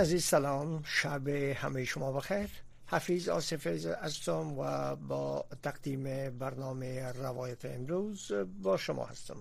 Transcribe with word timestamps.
عزیز 0.00 0.24
سلام. 0.24 0.82
شب 0.84 1.28
همه 1.28 1.84
شما 1.84 2.12
بخیر. 2.12 2.50
حفیظ 2.86 3.28
آصف 3.28 3.66
هستم 4.02 4.58
و 4.58 4.96
با 4.96 5.44
تقدیم 5.62 6.30
برنامه 6.30 7.12
روایت 7.12 7.64
امروز 7.64 8.32
با 8.62 8.76
شما 8.76 9.04
هستم. 9.04 9.36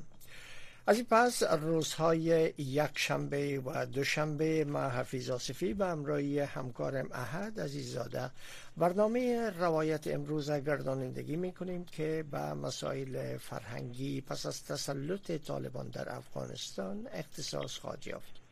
از 0.87 0.95
این 0.95 1.05
پس 1.09 1.43
روزهای 1.43 2.53
یک 2.57 2.91
شنبه 2.95 3.59
و 3.59 3.85
دوشنبه 3.85 4.65
ما 4.65 4.89
حفیظ 4.89 5.29
آصفی 5.29 5.73
به 5.73 5.85
امرای 5.85 6.39
همکارم 6.39 7.09
احد 7.11 7.59
عزیزاده 7.59 8.31
برنامه 8.77 9.49
روایت 9.49 10.07
امروز 10.07 10.51
گردانندگی 10.51 11.35
می 11.35 11.51
کنیم 11.51 11.85
که 11.85 12.25
به 12.31 12.53
مسائل 12.53 13.37
فرهنگی 13.37 14.21
پس 14.21 14.45
از 14.45 14.63
تسلط 14.63 15.31
طالبان 15.31 15.89
در 15.89 16.15
افغانستان 16.15 17.07
اختصاص 17.13 17.77
خواهد 17.77 18.07
یافت. 18.07 18.48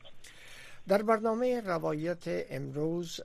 در 0.87 1.01
برنامه 1.01 1.61
روایت 1.61 2.23
امروز 2.27 3.21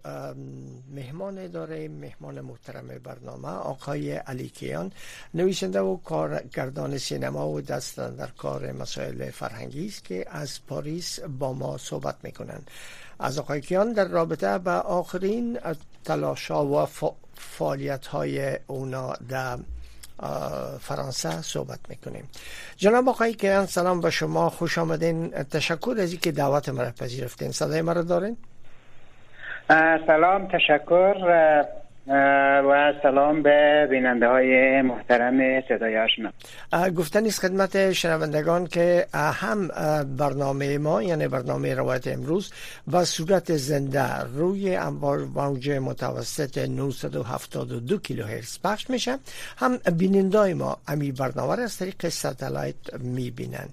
مهمان 0.95 1.47
داره 1.47 1.89
مهمان 1.89 2.41
محترم 2.41 2.89
برنامه 3.05 3.49
آقای 3.49 4.13
علی 4.13 4.49
کیان 4.49 4.93
نویسنده 5.35 5.81
و 5.81 5.97
کارگردان 5.97 6.99
سینما 6.99 7.49
و 7.49 7.61
دست 7.61 7.97
در 7.97 8.27
کار 8.27 8.73
مسائل 8.73 9.31
فرهنگی 9.31 9.87
است 9.87 10.05
که 10.05 10.27
از 10.31 10.67
پاریس 10.67 11.21
با 11.21 11.53
ما 11.53 11.79
صحبت 11.79 12.17
می‌کنند. 12.23 12.71
از 13.19 13.39
آقای 13.39 13.61
کیان 13.61 13.93
در 13.93 14.09
رابطه 14.09 14.59
با 14.59 14.73
آخرین 14.73 15.59
تلاشا 16.05 16.67
و 16.67 16.87
فعالیت 17.35 18.07
های 18.07 18.59
اونا 18.67 19.13
در 19.29 19.59
فرانسه 20.81 21.43
صحبت 21.43 21.79
می‌کنیم. 21.89 22.29
جناب 22.77 23.09
آقای 23.09 23.35
کیان 23.35 23.67
سلام 23.67 24.01
به 24.01 24.11
شما. 24.11 24.51
خوش 24.51 24.79
آمدین. 24.79 25.31
تشکر 25.31 25.97
از 26.01 26.11
اینکه 26.11 26.33
دعوت 26.33 26.69
مرا 26.69 26.91
پذیرفتین. 26.91 27.53
صدای 27.53 27.83
مرا 27.83 28.03
دارین؟ 28.03 28.37
سلام. 30.07 30.49
تشکر. 30.49 31.15
و 32.07 32.93
سلام 33.03 33.43
به 33.43 33.87
بیننده 33.91 34.29
های 34.29 34.83
محترم 34.83 35.61
صدای 35.69 35.99
آشنا. 35.99 36.33
گفتن 36.91 37.27
است 37.27 37.41
خدمت 37.41 37.93
شنوندگان 37.93 38.67
که 38.67 39.07
هم 39.15 39.69
برنامه 40.17 40.79
ما 40.79 41.03
یعنی 41.03 41.29
برنامه 41.29 41.75
روایت 41.75 42.09
امروز 42.09 42.53
و 42.93 43.05
صورت 43.05 43.57
زنده 43.57 44.21
روی 44.37 44.77
انبار 44.77 45.19
موج 45.19 45.71
متوسط 45.71 46.59
972 46.59 47.99
کیلوهرتز 47.99 48.59
پخش 48.65 48.91
میشه. 48.91 49.19
هم 49.57 49.79
بینندای 49.99 50.55
ما 50.55 50.77
امی 50.89 51.13
برنامه 51.13 51.57
را 51.57 51.63
از 51.63 51.79
طریق 51.79 52.09
ستلایت 52.09 52.95
می‌بینند 52.99 53.73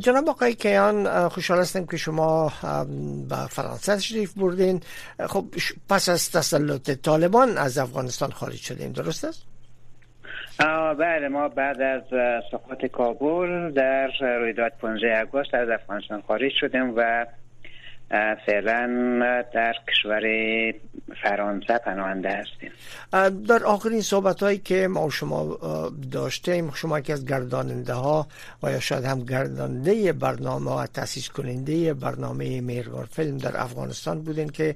جناب 0.00 0.28
آقای 0.28 0.54
کیان 0.54 1.28
خوشحال 1.28 1.58
هستم 1.58 1.86
که 1.86 1.96
شما 1.96 2.52
به 3.28 3.36
فرانسه 3.50 3.98
شریف 3.98 4.32
بردین 4.38 4.80
خب 5.26 5.44
پس 5.90 6.08
از 6.08 6.30
تسلط 6.30 6.90
طالبان 6.90 7.58
از 7.58 7.78
افغانستان 7.78 8.30
خارج 8.30 8.56
شدیم 8.56 8.92
درست 8.92 9.24
است؟ 9.24 9.44
بله 10.98 11.28
ما 11.28 11.48
بعد 11.48 11.80
از 11.80 12.02
سقوط 12.50 12.86
کابل 12.86 13.70
در 13.70 14.10
رویداد 14.20 14.72
15 14.80 15.22
آگوست 15.22 15.54
از 15.54 15.68
افغانستان 15.68 16.22
خارج 16.22 16.52
شدیم 16.60 16.92
و 16.96 17.26
فعلا 18.46 18.86
در 19.54 19.74
کشور 19.88 20.22
فرانسه 21.22 21.78
پناهنده 21.78 22.28
هستیم. 22.28 22.72
در 23.46 23.64
آخرین 23.64 24.00
صحبت 24.00 24.42
هایی 24.42 24.58
که 24.58 24.88
ما 24.88 25.10
شما 25.10 25.58
داشتیم 26.12 26.70
شما 26.74 27.00
که 27.00 27.12
از 27.12 27.26
گرداننده 27.26 27.92
ها 27.92 28.26
و 28.62 28.72
یا 28.72 28.80
شاید 28.80 29.04
هم 29.04 29.24
گرداننده 29.24 30.12
برنامه 30.12 30.70
و 30.70 30.86
تاسیس 30.86 31.28
کننده 31.28 31.94
برنامه 31.94 32.60
میرگار 32.60 33.04
فیلم 33.04 33.38
در 33.38 33.60
افغانستان 33.60 34.22
بودین 34.22 34.48
که 34.48 34.74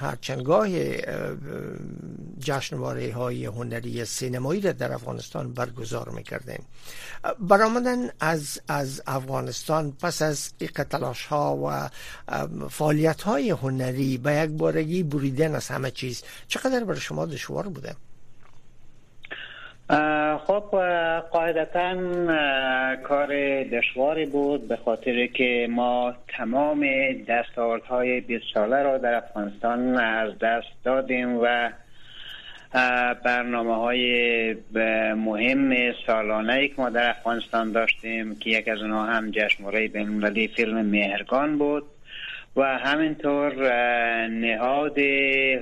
هرچندگاه 0.00 0.68
جشنواره 2.38 3.12
های 3.12 3.46
هنری 3.46 4.04
سینمایی 4.04 4.60
را 4.60 4.72
در 4.72 4.92
افغانستان 4.92 5.52
برگزار 5.52 6.08
می‌کردین. 6.08 6.58
برآمدن 7.38 8.08
از 8.20 8.60
از 8.68 9.02
افغانستان 9.06 9.92
پس 10.02 10.22
از 10.22 10.52
تلاش 10.90 11.26
ها 11.26 11.56
و 11.56 11.88
فعالیت 12.70 13.22
های 13.22 13.50
هنری 13.50 14.18
به 14.18 14.32
یک 14.32 14.50
بارگی 14.50 15.02
بریدن 15.02 15.54
از 15.54 15.68
همه 15.68 15.90
چیز. 15.90 16.24
چقدر 16.48 16.84
برای 16.84 17.00
شما 17.00 17.26
دشوار 17.26 17.68
بوده؟ 17.68 17.94
خب 20.46 20.64
قاعدتا 21.30 21.96
کار 22.96 23.28
دشواری 23.64 24.26
بود 24.26 24.68
به 24.68 24.76
خاطر 24.76 25.26
که 25.26 25.66
ما 25.70 26.14
تمام 26.28 26.86
دستاوردهای 27.28 28.20
20 28.20 28.44
ساله 28.54 28.82
را 28.82 28.98
در 28.98 29.14
افغانستان 29.14 29.96
از 29.96 30.38
دست 30.38 30.68
دادیم 30.84 31.38
و 31.42 31.70
برنامه 33.24 33.74
های 33.74 34.56
مهم 35.14 35.92
سالانه 36.06 36.68
که 36.68 36.74
ما 36.78 36.90
در 36.90 37.10
افغانستان 37.10 37.72
داشتیم 37.72 38.36
که 38.36 38.50
یک 38.50 38.68
از 38.68 38.78
اونها 38.78 39.04
هم 39.04 39.30
جشنواره 39.30 39.88
بینالمللی 39.88 40.48
فیلم 40.48 40.86
مهرگان 40.86 41.58
بود. 41.58 41.84
و 42.58 42.62
همینطور 42.62 43.52
نهاد 44.26 44.98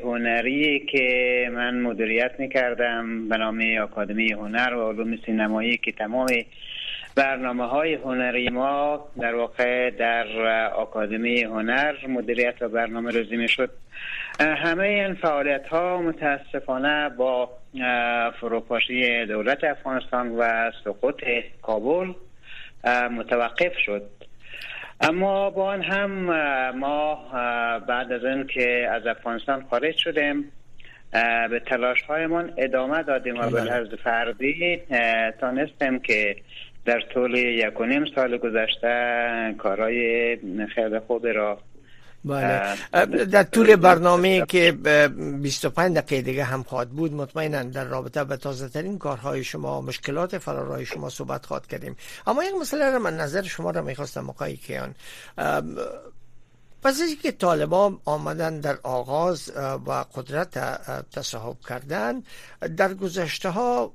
هنری 0.05 0.87
که 0.87 1.51
من 1.53 1.81
مدیریت 1.81 2.33
می‌کردم 2.39 3.29
به 3.29 3.37
نام 3.37 3.62
اکادمی 3.83 4.33
هنر 4.33 4.75
و 4.75 4.89
علوم 4.89 5.17
سینمایی 5.27 5.77
که 5.77 5.93
تمام 5.93 6.27
برنامه 7.17 7.65
های 7.65 7.95
هنری 7.95 8.49
ما 8.49 9.09
در 9.21 9.34
واقع 9.34 9.91
در 9.91 10.27
اکادمی 10.81 11.43
هنر 11.43 11.95
مدیریت 12.09 12.62
و 12.62 12.69
برنامه 12.69 13.11
روزی 13.11 13.49
شد 13.49 13.71
همه 14.41 14.84
این 14.84 15.15
فعالیت 15.15 15.69
ها 15.69 16.03
متاسفانه 16.03 17.09
با 17.09 17.51
فروپاشی 18.41 19.27
دولت 19.27 19.65
افغانستان 19.65 20.28
و 20.39 20.71
سقوط 20.84 21.25
کابل 21.63 22.13
متوقف 23.11 23.78
شد. 23.78 24.26
اما 25.09 25.50
با 25.50 25.65
آن 25.65 25.83
هم 25.83 26.11
ما 26.78 27.15
بعد 27.89 28.12
از 28.12 28.25
این 28.25 28.47
که 28.47 28.89
از 28.91 29.06
افغانستان 29.06 29.67
خارج 29.71 29.97
شدیم 29.97 30.53
به 31.50 31.62
تلاش 31.67 32.03
هایمان 32.03 32.53
ادامه 32.56 33.03
دادیم 33.03 33.41
و 33.41 33.50
به 33.50 33.62
لحظ 33.62 33.95
فردی 34.05 34.83
تانستیم 35.41 35.99
که 35.99 36.37
در 36.84 37.00
طول 37.00 37.34
یک 37.34 37.81
و 37.81 37.84
نیم 37.84 38.05
سال 38.15 38.37
گذشته 38.37 39.55
کارهای 39.59 40.37
خیلی 40.75 40.99
خوب 40.99 41.27
را 41.27 41.59
بله. 42.27 43.25
در 43.25 43.43
طول 43.43 43.77
برنامه 43.77 44.47
که 44.47 44.73
25 44.73 45.97
دقیقه 45.97 46.23
دیگه 46.23 46.45
هم 46.45 46.63
خواهد 46.63 46.91
بود 46.91 47.13
مطمئنا 47.13 47.63
در 47.63 47.85
رابطه 47.85 48.25
به 48.25 48.37
تازه 48.37 48.69
ترین 48.69 48.99
کارهای 48.99 49.45
شما 49.45 49.81
مشکلات 49.81 50.39
فرارای 50.39 50.87
شما 50.87 51.09
صحبت 51.09 51.47
خواهد 51.47 51.67
کردیم. 51.67 51.97
اما 52.27 52.45
یک 52.45 52.55
مسئله 52.61 52.91
را 52.91 52.99
من 52.99 53.17
نظر 53.17 53.43
شما 53.43 53.71
را 53.71 53.83
می‌خواستم 53.83 54.31
آقای 54.31 54.57
کیان. 54.57 54.95
پس 56.86 57.00
از 57.03 57.15
که 57.22 57.33
طالبان 57.33 58.00
آمدن 58.04 58.60
در 58.60 58.78
آغاز 58.83 59.53
و 59.86 60.04
قدرت 60.15 60.59
تصاحب 61.10 61.56
کردن 61.68 62.22
در 62.77 62.94
گذشته 62.94 63.48
ها 63.48 63.92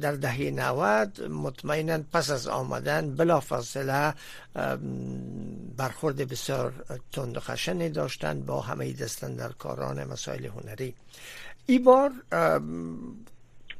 در 0.00 0.12
دهه 0.12 0.50
90 0.50 1.22
مطمئنا 1.22 1.98
پس 2.12 2.30
از 2.30 2.48
آمدن 2.48 3.14
بلا 3.14 3.40
فاصله 3.40 4.14
برخورد 5.76 6.16
بسیار 6.16 6.72
تند 7.12 7.36
و 7.36 7.40
خشنی 7.40 7.88
داشتند 7.88 8.46
با 8.46 8.60
همه 8.60 8.92
دستن 8.92 9.34
در 9.34 9.52
کاران 9.52 10.04
مسائل 10.04 10.46
هنری. 10.46 10.94
ای 11.66 11.78
بار 11.78 12.12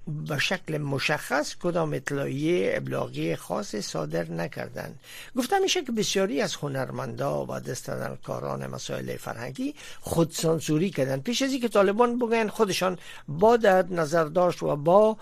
به 0.06 0.38
شکل 0.38 0.78
مشخص 0.78 1.54
کدام 1.56 1.93
اطلاعیه 1.93 2.72
ابلاغی 2.76 3.37
خاص 3.37 3.76
صادر 3.76 4.31
نکردند. 4.31 5.00
گفتم 5.37 5.62
میشه 5.62 5.82
که 5.82 5.93
بسیاری 5.93 6.40
از 6.40 6.54
هنرمندا 6.54 7.46
و 7.46 7.60
دستندرکاران 7.60 8.66
مسائل 8.66 9.16
فرهنگی 9.16 9.75
خودسانسوری 10.00 10.90
کردن 10.90 11.20
پیش 11.20 11.43
از 11.43 11.52
اینکه 11.52 11.69
طالبان 11.69 12.19
بگن 12.19 12.49
خودشان 12.49 12.99
با 13.28 13.56
در 13.56 13.87
نظر 13.90 14.25
داشت 14.25 14.62
و 14.62 14.76
با 14.76 15.16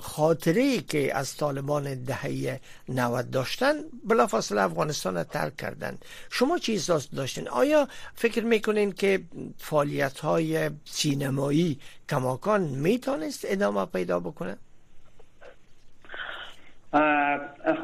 خاطره 0.00 0.80
که 0.80 1.16
از 1.16 1.36
طالبان 1.36 2.04
دهه 2.04 2.60
90 2.88 3.30
داشتن 3.30 3.74
بلافاصله 4.04 4.62
افغانستان 4.62 5.14
را 5.14 5.24
ترک 5.24 5.56
کردن 5.56 5.98
شما 6.30 6.58
چی 6.58 6.72
احساس 6.72 7.08
داشتین؟ 7.10 7.48
آیا 7.48 7.88
فکر 8.14 8.44
می‌کنین 8.44 8.92
که 8.92 9.22
فعالیت 9.58 10.18
های 10.18 10.70
سینمایی 10.84 11.80
کماکان 12.08 12.62
می‌تونست 12.62 13.39
ادامه 13.48 13.86
پیدا 13.86 14.20
بکنه؟ 14.20 14.56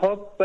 خب 0.00 0.42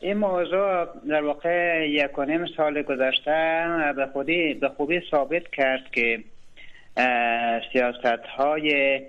این 0.00 0.16
موضوع 0.16 0.86
در 1.08 1.22
واقع 1.22 1.88
یک 1.88 2.18
و 2.18 2.46
سال 2.56 2.82
گذشته 2.82 3.66
به 3.96 4.06
خودی 4.12 4.54
به 4.54 4.68
خوبی 4.68 5.00
ثابت 5.10 5.42
کرد 5.52 5.90
که 5.92 6.24
سیاست 7.72 8.26
های 8.36 9.00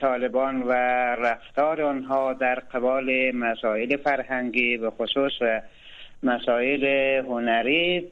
طالبان 0.00 0.62
و 0.62 0.72
رفتار 1.14 1.82
آنها 1.82 2.32
در 2.32 2.54
قبال 2.54 3.30
مسائل 3.30 3.96
فرهنگی 3.96 4.76
به 4.76 4.90
خصوص 4.90 5.32
مسائل 6.22 6.84
هنری 7.26 8.10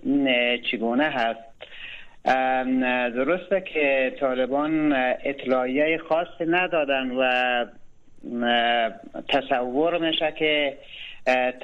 چگونه 0.70 1.04
هست؟ 1.04 1.51
درسته 2.24 3.60
که 3.60 4.16
طالبان 4.20 4.92
اطلاعیه 5.24 5.98
خاصی 5.98 6.44
ندادن 6.48 7.10
و 7.10 7.64
تصور 9.28 9.98
میشه 9.98 10.32
که 10.38 10.76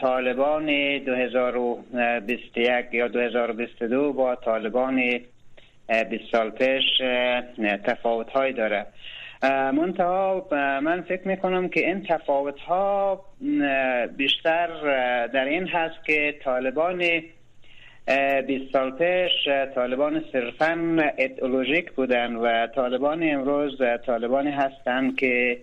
طالبان 0.00 0.66
2021 0.98 2.86
یا 2.92 3.08
2022 3.08 4.12
با 4.12 4.34
طالبان 4.34 5.20
20 6.10 6.24
سال 6.32 6.50
پیش 6.50 6.84
تفاوت 7.84 8.30
های 8.30 8.52
داره. 8.52 8.86
منتها 9.42 10.46
من 10.82 11.00
فکر 11.00 11.28
می‌کنم 11.28 11.68
که 11.68 11.86
این 11.86 12.02
تفاوت 12.02 12.60
ها 12.60 13.24
بیشتر 14.16 14.68
در 15.26 15.44
این 15.44 15.68
هست 15.68 16.04
که 16.04 16.34
طالبان 16.44 17.22
20 18.08 18.72
سال 18.72 18.90
پیش 18.90 19.48
طالبان 19.74 20.24
صرفا 20.32 20.98
ایدئولوژیک 21.18 21.92
بودن 21.92 22.36
و 22.36 22.66
طالبان 22.66 23.22
امروز 23.22 23.82
طالبانی 24.06 24.50
هستند 24.50 25.16
که 25.16 25.58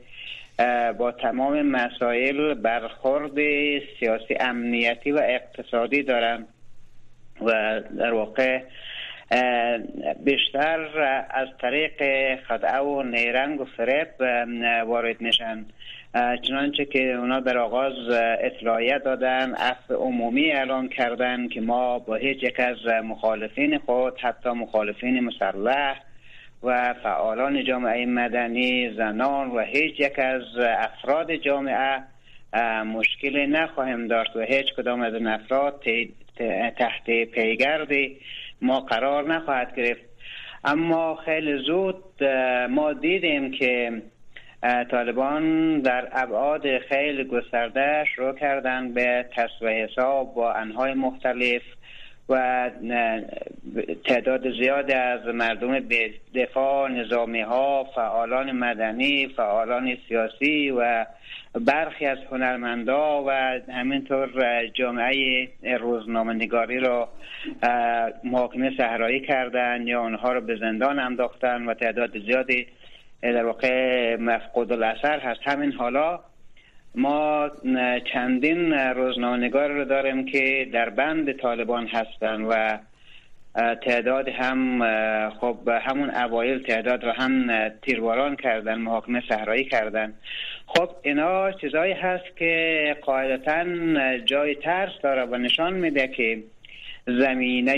با 0.98 1.12
تمام 1.12 1.62
مسائل 1.62 2.54
برخورد 2.54 3.32
سیاسی 4.00 4.36
امنیتی 4.40 5.12
و 5.12 5.20
اقتصادی 5.24 6.04
دارن 6.04 6.46
و 7.42 7.82
در 7.98 8.14
واقع 8.14 8.62
بیشتر 10.24 11.00
از 11.30 11.48
طریق 11.62 12.00
خدعه 12.48 12.80
و 12.80 13.04
نیرنگ 13.04 13.62
و 13.62 13.66
فریب 13.66 14.22
وارد 14.88 15.22
میشن. 15.22 15.66
چنانچه 16.16 16.86
که 16.86 17.14
اونا 17.14 17.40
در 17.40 17.58
آغاز 17.58 17.94
اطلاعیه 18.40 19.00
دادن 19.00 19.54
عفو 19.54 19.94
عمومی 19.94 20.52
اعلان 20.52 20.90
کردن 20.90 21.48
که 21.48 21.62
ما 21.62 22.00
با 22.00 22.16
هیچ 22.16 22.44
یک 22.44 22.60
از 22.60 22.86
مخالفین 23.04 23.78
خود 23.78 24.20
حتی 24.20 24.50
مخالفین 24.50 25.20
مسلح 25.20 26.02
و 26.64 26.94
فعالان 27.04 27.64
جامعه 27.64 28.06
مدنی 28.06 28.94
زنان 28.98 29.52
و 29.52 29.60
هیچ 29.60 30.00
یک 30.00 30.20
از 30.20 30.44
افراد 30.58 31.36
جامعه 31.36 32.04
مشکلی 32.84 33.48
نخواهیم 33.48 34.08
داشت 34.08 34.36
و 34.36 34.42
هیچ 34.42 34.74
کدام 34.78 35.02
از 35.02 35.14
این 35.14 35.28
افراد 35.28 35.84
تحت 36.78 37.06
پیگرد 37.06 37.90
ما 38.62 38.80
قرار 38.80 39.34
نخواهد 39.34 39.76
گرفت. 39.76 40.02
اما 40.64 41.16
خیلی 41.16 41.58
زود 41.58 42.24
ما 42.70 42.94
دیدیم 42.94 43.52
که 43.52 44.02
طالبان 44.92 45.80
در 45.80 46.08
ابعاد 46.12 46.78
خیلی 46.78 47.24
گسترده 47.24 48.06
شروع 48.16 48.34
کردن 48.34 48.94
به 48.94 49.26
تصویه 49.36 49.86
حساب 49.86 50.34
با 50.34 50.54
انهای 50.54 50.94
مختلف 50.94 51.62
و 52.30 52.72
تعداد 54.06 54.52
زیاد 54.52 54.92
از 54.92 55.26
مردم 55.26 55.80
دفاع 56.36 56.90
نظامی 56.90 57.42
ها 57.42 57.84
فعالان 57.96 58.52
مدنی 58.52 59.28
فعالان 59.28 59.98
سیاسی 60.08 60.70
و 60.70 61.06
برخی 61.66 62.06
از 62.06 62.18
هنرمندا 62.32 63.24
و 63.24 63.32
همینطور 63.70 64.30
جامعه 64.74 65.50
روزنامه 65.80 66.34
نگاری 66.34 66.80
را 66.80 67.10
محاکمه 68.24 68.72
صحرایی 68.78 69.20
کردن 69.20 69.88
یا 69.88 70.02
آنها 70.02 70.32
را 70.32 70.42
به 70.42 70.56
زندان 70.56 71.00
انداختن 71.00 71.66
و 71.66 71.74
تعداد 71.74 72.20
زیادی 72.20 72.68
در 73.34 73.46
واقع 73.46 74.16
مفقود 74.16 74.72
الاثر 74.72 75.20
هست. 75.20 75.40
همین 75.44 75.72
حالا 75.72 76.20
ما 76.96 77.50
چندین 78.14 78.74
روزنامه‌نگار 78.74 79.70
رو 79.70 79.86
داریم 79.86 80.26
که 80.26 80.68
در 80.74 80.90
بند 80.90 81.32
طالبان 81.32 81.88
هستن 81.88 82.42
و 82.42 82.78
تعداد 83.76 84.30
هم 84.30 84.80
خب 85.30 85.58
همون 85.68 86.10
اوایل 86.10 86.64
تعداد 86.64 87.06
رو 87.06 87.12
هم 87.12 87.70
تیرواران 87.70 88.36
کردن 88.36 88.76
محاکمه 88.76 89.24
صحرایی 89.30 89.66
کردن. 89.66 90.14
خب 90.66 90.90
اینا 91.02 91.52
چیزایی 91.52 91.94
هست 91.94 92.38
که 92.38 92.96
قاعدتا 93.02 93.66
جای 94.18 94.56
ترس 94.56 94.92
داره 95.04 95.26
و 95.26 95.38
نشان 95.38 95.74
میده 95.74 96.08
که 96.08 96.44
زمینه 97.08 97.72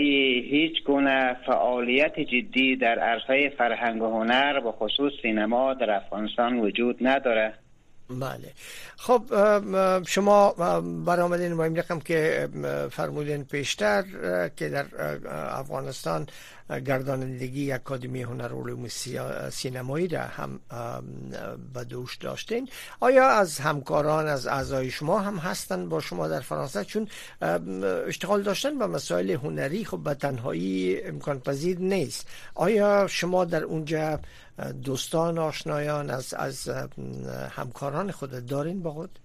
هیچ 0.50 0.84
گونه 0.84 1.34
فعالیت 1.46 2.20
جدی 2.20 2.76
در 2.76 3.00
عرصه 3.00 3.50
فرهنگ 3.58 4.02
و 4.02 4.06
هنر 4.06 4.62
و 4.66 4.72
خصوص 4.72 5.14
سینما 5.22 5.74
در 5.74 5.92
افغانستان 5.96 6.60
وجود 6.60 7.08
نداره. 7.08 7.54
بله. 8.10 8.54
خب 8.98 9.24
شما 10.08 10.52
برآمدین 11.06 11.54
ما 11.54 11.64
این 11.64 11.76
رقم 11.76 12.00
که 12.00 12.50
فرمودین 12.92 13.44
پیشتر 13.44 14.04
که 14.56 14.70
در 14.70 14.86
افغانستان 15.60 16.28
گردانندگی 16.70 17.72
اکادمی 17.72 18.22
هنر 18.22 18.54
علوم 18.54 18.88
سینمایی 19.50 20.08
را 20.08 20.22
هم 20.22 20.60
به 21.74 21.84
دوش 21.84 22.16
داشتین. 22.16 22.70
آیا 23.00 23.28
از 23.28 23.60
همکاران 23.60 24.28
از 24.28 24.48
اعضای 24.48 24.90
شما 24.92 25.20
هم 25.20 25.38
هستن 25.38 25.90
با 25.90 26.00
شما 26.00 26.28
در 26.28 26.40
فرانسه؟ 26.40 26.84
چون 26.84 27.08
اشتغال 28.08 28.44
داشتن 28.44 28.80
به 28.80 28.88
مسائل 28.88 29.32
هنری 29.32 29.86
خب 29.86 29.98
به 29.98 30.14
تنهایی 30.14 31.02
امکان 31.04 31.40
پذیر 31.40 31.80
نیست. 31.80 32.28
آیا 32.56 33.08
شما 33.08 33.46
در 33.46 33.64
اونجا 33.64 34.20
دوستان 34.86 35.38
آشنایان 35.38 36.10
از 36.10 36.34
از 36.34 36.70
همکاران 37.58 38.12
خود. 38.12 38.46
دارین 38.50 38.84
با 38.84 38.92
خود 38.92 39.20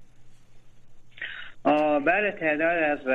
بله 2.04 2.36
تعداد 2.40 2.82
از 2.82 3.06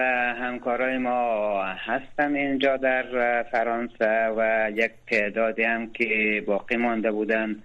همکارای 0.41 0.97
ما 0.97 1.63
هستن 1.63 2.35
اینجا 2.35 2.77
در 2.77 3.43
فرانسه 3.43 4.33
و 4.37 4.71
یک 4.75 4.91
تعدادی 5.07 5.63
هم 5.63 5.91
که 5.93 6.43
باقی 6.47 6.75
مانده 6.75 7.11
بودن. 7.11 7.55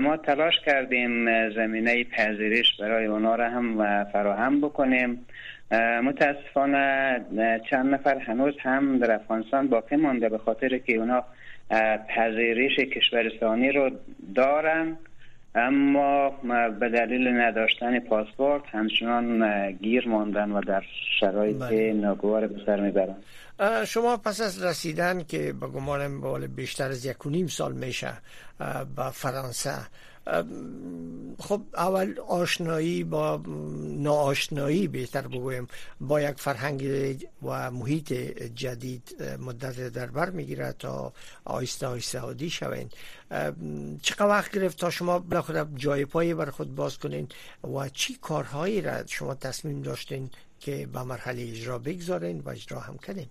ما 0.00 0.16
تلاش 0.16 0.54
کردیم 0.66 1.50
زمینه 1.50 2.04
پذیرش 2.04 2.76
برای 2.80 3.06
اونا 3.06 3.34
را 3.34 3.50
هم 3.50 4.04
فراهم 4.04 4.60
بکنیم. 4.60 5.26
متاسفانه 6.02 7.20
چند 7.70 7.94
نفر 7.94 8.18
هنوز 8.18 8.54
هم 8.60 8.98
در 8.98 9.12
افغانستان 9.12 9.68
باقی 9.68 9.96
مانده 9.96 10.28
به 10.28 10.38
خاطر 10.38 10.78
که 10.78 10.94
اونا 10.94 11.24
پذیرش 12.16 12.78
کشورستانی 12.78 13.72
رو 13.72 13.90
دارن 14.34 14.96
اما 15.54 16.30
به 16.80 16.88
دلیل 16.88 17.28
نداشتن 17.28 18.00
پاسپورت 18.00 18.62
همچنان 18.72 19.72
گیر 19.72 20.08
ماندن 20.08 20.50
و 20.50 20.60
در 20.60 20.82
شرایط 21.20 21.56
بله. 21.56 21.92
ناگوار 21.92 22.46
به 22.46 22.60
سر 22.66 22.80
می‌برن 22.80 23.16
شما 23.86 24.16
پس 24.16 24.40
از 24.40 24.64
رسیدن 24.64 25.22
که 25.22 25.52
به 25.60 25.66
گمان 25.66 26.46
بیشتر 26.56 26.88
از 26.88 27.06
یک 27.06 27.26
و 27.26 27.30
نیم 27.30 27.46
سال 27.46 27.72
میشه 27.72 28.12
به 28.96 29.10
فرانسه 29.12 29.74
خب 31.40 31.62
اول 31.74 32.14
آشنایی 32.28 33.04
با 33.04 33.42
ناآشنایی 33.98 34.88
بهتر 34.88 35.28
بگویم. 35.28 35.66
با 36.00 36.20
یک 36.20 36.36
فرهنگ 36.36 36.86
و 37.42 37.70
محیط 37.70 38.12
جدید 38.42 39.22
مدت 39.40 39.88
در 39.88 40.06
بر 40.06 40.30
می‌گیره 40.30 40.74
تا 40.78 41.12
آیسته 41.44 41.86
آیسته 41.86 42.18
عادی 42.18 42.50
شوین 42.50 42.90
چقدر 44.02 44.26
وقت 44.26 44.52
گرفت 44.52 44.78
تا 44.78 44.90
شما 44.90 45.18
بالاخره 45.18 45.66
جای 45.74 46.04
پایی 46.04 46.34
بر 46.34 46.50
خود 46.50 46.74
باز 46.74 46.98
کنین 46.98 47.28
و 47.74 47.88
چی 47.88 48.14
کارهایی 48.14 48.80
را 48.80 49.06
شما 49.06 49.34
تصمیم 49.34 49.82
داشتین 49.82 50.30
که 50.60 50.88
به 50.92 51.02
مرحله 51.02 51.42
اجرا 51.42 51.78
بگذارین 51.78 52.40
و 52.40 52.48
اجرا 52.48 52.80
هم 52.80 52.98
کردین 52.98 53.26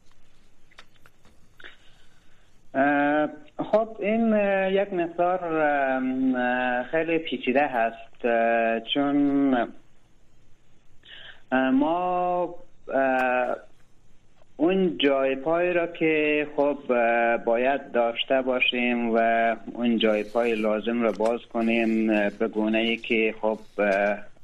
خب 3.72 3.88
این 4.00 4.36
یک 4.72 4.94
مقدار 4.94 5.40
خیلی 6.84 7.18
پیچیده 7.18 7.68
هست 7.68 8.28
چون 8.94 9.68
ما 11.52 12.56
اون 14.58 14.98
جای 14.98 15.36
پای 15.36 15.74
را 15.74 15.88
که 15.88 16.48
خب 16.56 16.78
باید 17.46 17.92
داشته 17.92 18.42
باشیم 18.42 19.16
و 19.16 19.56
اون 19.74 19.98
جای 19.98 20.24
پای 20.24 20.56
لازم 20.56 21.02
را 21.02 21.12
باز 21.12 21.40
کنیم 21.54 22.08
به 22.30 22.48
گونه 22.48 22.78
ای 22.78 22.98
که 22.98 23.36
خب 23.42 23.60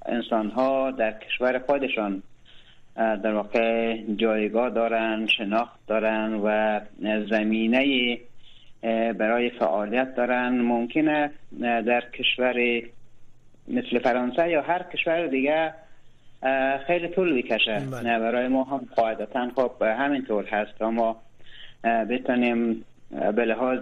انسان 0.05 0.49
ها 0.49 0.91
در 0.91 1.11
کشور 1.11 1.59
خودشان 1.59 2.23
در 2.95 3.33
واقع 3.33 3.97
جایگاه 4.15 4.69
دارن 4.69 5.27
شناخت 5.27 5.79
دارن 5.87 6.33
و 6.33 6.79
زمینه 7.29 8.17
برای 9.17 9.49
فعالیت 9.49 10.15
دارن. 10.15 10.61
ممکنه 10.61 11.31
در 11.61 12.03
کشور 12.13 12.81
مثل 13.67 13.99
فرانسه 13.99 14.49
یا 14.49 14.61
هر 14.61 14.83
کشور 14.83 15.27
دیگه 15.27 15.73
خیلی 16.87 17.07
طول 17.07 17.41
بکشه 17.41 17.79
بله. 17.91 18.19
برای 18.19 18.47
ما 18.47 18.63
هم 18.63 18.87
قاعدتا 18.95 19.51
خب 19.55 19.71
همینطور 19.81 20.45
هست. 20.45 20.81
اما 20.81 21.15
بتونیم 21.83 22.85
به 23.35 23.45
لحاظ 23.45 23.79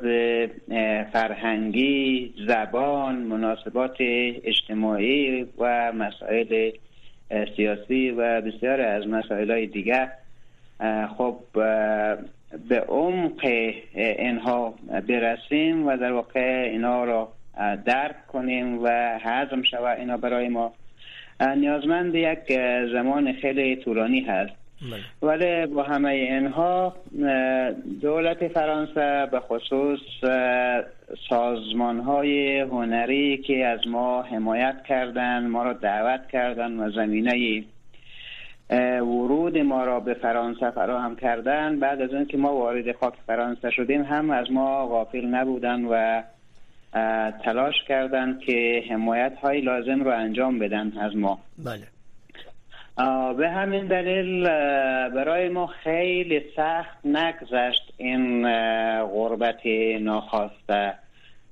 فرهنگی 1.14 2.34
زبان 2.48 3.16
مناسبات 3.16 3.96
اجتماعی 4.00 5.48
و 5.58 5.92
مسائل 5.92 6.72
سیاسی 7.56 8.12
و 8.12 8.42
بسیار 8.42 8.82
از 8.82 9.08
مسائل 9.08 9.52
های 9.52 9.68
دیگه 9.68 10.12
خب 11.18 11.38
به 12.70 12.80
عمق 12.80 13.46
اینها 13.96 14.74
برسیم 15.08 15.88
و 15.88 15.98
در 15.98 16.12
واقع 16.12 16.70
اینا 16.72 17.04
را 17.04 17.32
درک 17.86 18.28
کنیم 18.28 18.84
و 18.84 19.20
هضم 19.22 19.62
شود 19.64 20.00
اینا 20.00 20.18
برای 20.18 20.48
ما 20.48 20.74
نیازمند 21.56 22.16
یک 22.16 22.60
زمان 22.94 23.34
خیلی 23.34 23.76
طولانی 23.76 24.20
هست 24.20 24.62
بله. 24.82 25.32
ولی 25.32 25.74
با 25.74 25.84
همه 25.84 26.10
اینها 26.10 26.96
دولت 28.02 28.48
فرانسه 28.48 29.28
به 29.32 29.40
خصوص 29.40 30.00
سازمان 31.30 32.00
های 32.00 32.60
هنری 32.60 33.38
که 33.38 33.66
از 33.66 33.88
ما 33.88 34.22
حمایت 34.22 34.84
کردن 34.88 35.48
ما 35.48 35.64
را 35.64 35.74
دعوت 35.74 36.28
کردن 36.32 36.80
و 36.80 36.92
زمینه 36.92 37.64
ورود 39.02 39.58
ما 39.58 39.84
را 39.84 40.00
به 40.00 40.14
فرانسه 40.14 40.72
فراهم 40.72 41.16
کردن. 41.16 41.80
بعد 41.80 42.02
از 42.02 42.14
اینکه 42.14 42.38
ما 42.38 42.56
وارد 42.56 42.96
خاک 42.96 43.14
فرانسه 43.28 43.70
شدیم 43.72 44.02
هم 44.02 44.30
از 44.30 44.52
ما 44.52 44.88
غافل 44.88 45.26
نبودن 45.26 45.86
و 45.86 46.24
تلاش 47.44 47.76
کردند 47.88 48.40
که 48.40 48.84
حمایت 48.90 49.34
های 49.42 49.62
لازم 49.62 50.04
رو 50.04 50.12
انجام 50.12 50.60
بدن 50.60 50.94
از 50.98 51.16
ما. 51.16 51.40
بله. 51.58 51.88
به 53.38 53.50
همین 53.50 53.88
دلیل 53.88 54.44
برای 55.10 55.50
ما 55.50 55.68
خیلی 55.68 56.42
سخت 56.56 57.06
نگذشت 57.06 57.94
این 57.98 58.48
غربت 59.04 59.66
ناخواسته 60.02 60.94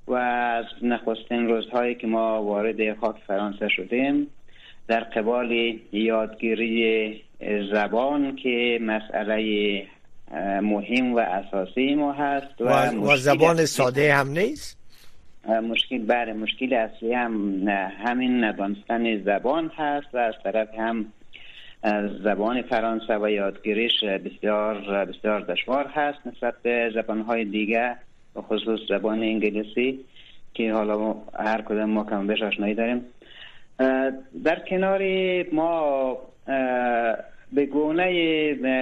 و 0.08 0.14
از 0.14 0.64
نخستین 0.82 1.48
روزهایی 1.48 1.94
که 1.94 2.06
ما 2.06 2.42
وارد 2.42 2.98
خاک 2.98 3.16
فرانسه 3.26 3.68
شدیم. 3.68 4.30
در 4.90 5.00
قبال 5.00 5.78
یادگیری 5.92 7.20
زبان 7.72 8.36
که 8.36 8.78
مسئله 8.82 9.86
مهم 10.62 11.14
و 11.14 11.18
اساسی 11.18 11.94
ما 11.94 12.12
هست 12.12 12.60
و, 12.60 12.90
و 13.12 13.16
زبان 13.16 13.64
ساده 13.64 14.14
هم. 14.14 14.28
نیست؟ 14.28 14.78
مشکل 15.62 15.98
بله 15.98 16.32
مشکل 16.32 16.72
اصلی 16.72 17.12
هم 17.12 17.68
همین 18.04 18.44
ندانستن 18.44 19.24
زبان 19.24 19.70
هست 19.76 20.06
و 20.12 20.18
از 20.18 20.34
طرف 20.44 20.68
هم 20.78 21.06
زبان 22.24 22.62
فرانسه 22.62 23.18
و 23.18 23.30
یادگیریش 23.30 24.04
بسیار 24.04 25.04
بسیار 25.04 25.40
دشوار 25.40 25.86
هست 25.86 26.18
نسبت 26.26 26.54
به 26.62 26.90
زبانهای 26.94 27.44
دیگه 27.44 27.96
و 28.36 28.40
خصوص 28.40 28.80
زبان 28.88 29.18
انگلیسی 29.22 30.00
که 30.54 30.72
حالا 30.72 31.14
هر 31.38 31.62
کدام 31.62 31.90
ما 31.90 32.04
کم 32.04 32.26
بهش 32.26 32.42
آشنایی 32.42 32.74
داریم. 32.74 33.04
در 34.44 34.62
کنار 34.70 35.02
ما 35.52 36.18
به 37.52 37.66
گونه 37.66 38.04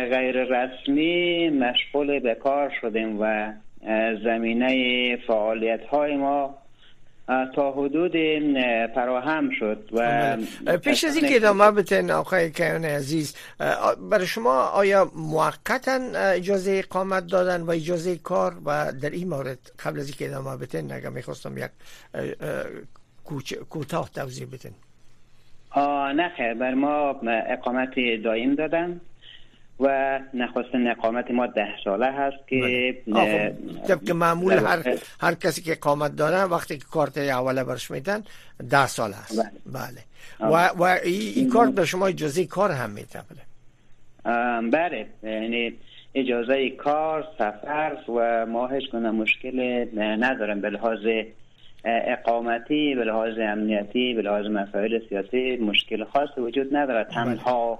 غیر 0.08 0.44
رسمی 0.44 1.48
مشغول 1.48 2.18
به 2.18 2.34
کار 2.34 2.72
شدیم 2.80 3.20
و 3.20 3.52
زمینه 4.24 5.16
فعالیت 5.26 5.84
های 5.84 6.16
ما 6.16 6.58
تا 7.54 7.72
حدود 7.72 8.12
فراهم 8.94 9.50
شد 9.58 9.88
و. 9.92 10.36
پیش 10.76 11.04
از 11.04 11.16
اینکه 11.16 11.36
ادامه 11.36 11.70
بتن 11.70 12.10
آقای 12.10 12.50
کیان 12.50 12.84
عزیز 12.84 13.34
برای 14.10 14.26
شما 14.26 14.62
آیا 14.62 15.10
موقتا 15.14 16.00
اجازه 16.14 16.82
اقامت 16.84 17.26
دادن 17.26 17.60
و 17.60 17.70
اجازه 17.70 18.16
کار 18.16 18.54
و 18.64 18.92
در 19.02 19.10
این 19.10 19.28
مورد 19.28 19.58
قبل 19.84 20.00
از 20.00 20.06
اینکه 20.06 20.26
ادامه 20.26 20.56
بتن 20.56 20.92
نگه 20.92 21.08
می‌خواستم 21.08 21.58
یک 21.58 21.70
کوتاه 23.70 24.10
توضیح 24.14 24.46
بتن 24.52 24.70
نه 25.76 26.32
خیر 26.36 26.54
بر 26.54 26.74
ما 26.74 27.20
اقامت 27.48 27.94
دایم 28.24 28.54
دادن 28.54 29.00
و 29.80 30.20
نخواستن 30.34 30.86
اقامت 30.86 31.30
ما 31.30 31.46
ده 31.46 31.68
ساله 31.84 32.06
هست 32.06 32.48
که 32.48 32.96
بله. 33.06 33.56
طبق 33.88 34.10
معمول 34.10 34.52
هر 34.52 34.98
هر 35.20 35.34
کسی 35.34 35.62
که 35.62 35.72
اقامت 35.72 36.16
داره 36.16 36.44
وقتی 36.44 36.78
که 36.78 36.84
کارت 36.92 37.18
اوله 37.18 37.64
برش 37.64 37.90
میدن 37.90 38.22
ده 38.70 38.86
ساله 38.86 39.16
هست. 39.16 39.38
بله, 39.66 39.90
بله. 40.40 40.52
و, 40.52 40.68
و 40.68 40.98
این 41.04 41.50
کارت 41.50 41.70
به 41.70 41.84
شما 41.84 42.06
اجازه 42.06 42.46
کار 42.46 42.70
هم 42.70 42.90
میده 42.90 43.22
بله. 43.30 44.70
بله. 44.70 45.06
یعنی 45.22 45.72
اجازه 46.14 46.70
کار 46.70 47.24
سفر 47.38 47.96
و 48.10 48.46
ماهش 48.46 48.82
کنه 48.92 49.10
مشکل 49.10 49.86
ندارم 49.98 50.60
به 50.60 50.70
لحاظ 50.70 50.98
اقامتی 51.84 52.94
به 52.94 53.04
لحاظ 53.04 53.38
امنیتی 53.38 54.14
به 54.14 54.22
لحاظ 54.22 54.46
مسائل 54.46 55.00
سیاسی 55.08 55.56
مشکل 55.56 56.04
خاص 56.04 56.38
وجود 56.38 56.76
نداره 56.76 57.04
بله. 57.04 57.14
تنها 57.14 57.78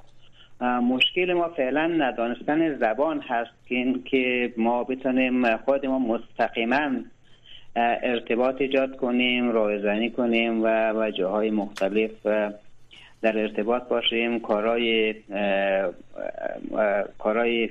مشکل 0.82 1.32
ما 1.32 1.48
فعلا 1.48 1.86
ندانستن 1.86 2.74
زبان 2.78 3.20
هست 3.20 3.50
که 3.68 3.94
که 4.04 4.52
ما 4.56 4.84
بتونیم 4.84 5.56
خود 5.56 5.86
ما 5.86 5.98
مستقیما 5.98 6.90
ارتباط 7.76 8.60
ایجاد 8.60 8.96
کنیم 8.96 9.50
رایزنی 9.50 10.10
کنیم 10.10 10.62
و, 10.62 10.92
و 10.92 11.10
جاهای 11.10 11.50
مختلف 11.50 12.26
در 13.22 13.38
ارتباط 13.38 13.82
باشیم 13.82 14.40
کارهای 14.40 15.14
کارهای 17.18 17.68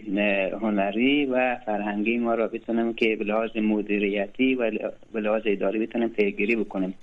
هنری 0.61 1.25
و 1.25 1.57
فرهنگی 1.65 2.17
ما 2.17 2.33
را 2.33 2.47
بتونیم 2.47 2.93
که 2.93 3.15
به 3.15 3.25
لحاظ 3.25 3.49
مدیریتی 3.55 4.55
و 4.55 4.71
به 5.13 5.19
لحاظ 5.19 5.41
اداری 5.45 5.79
بتونیم 5.79 6.09
پیگیری 6.09 6.55
بکنیم. 6.55 6.93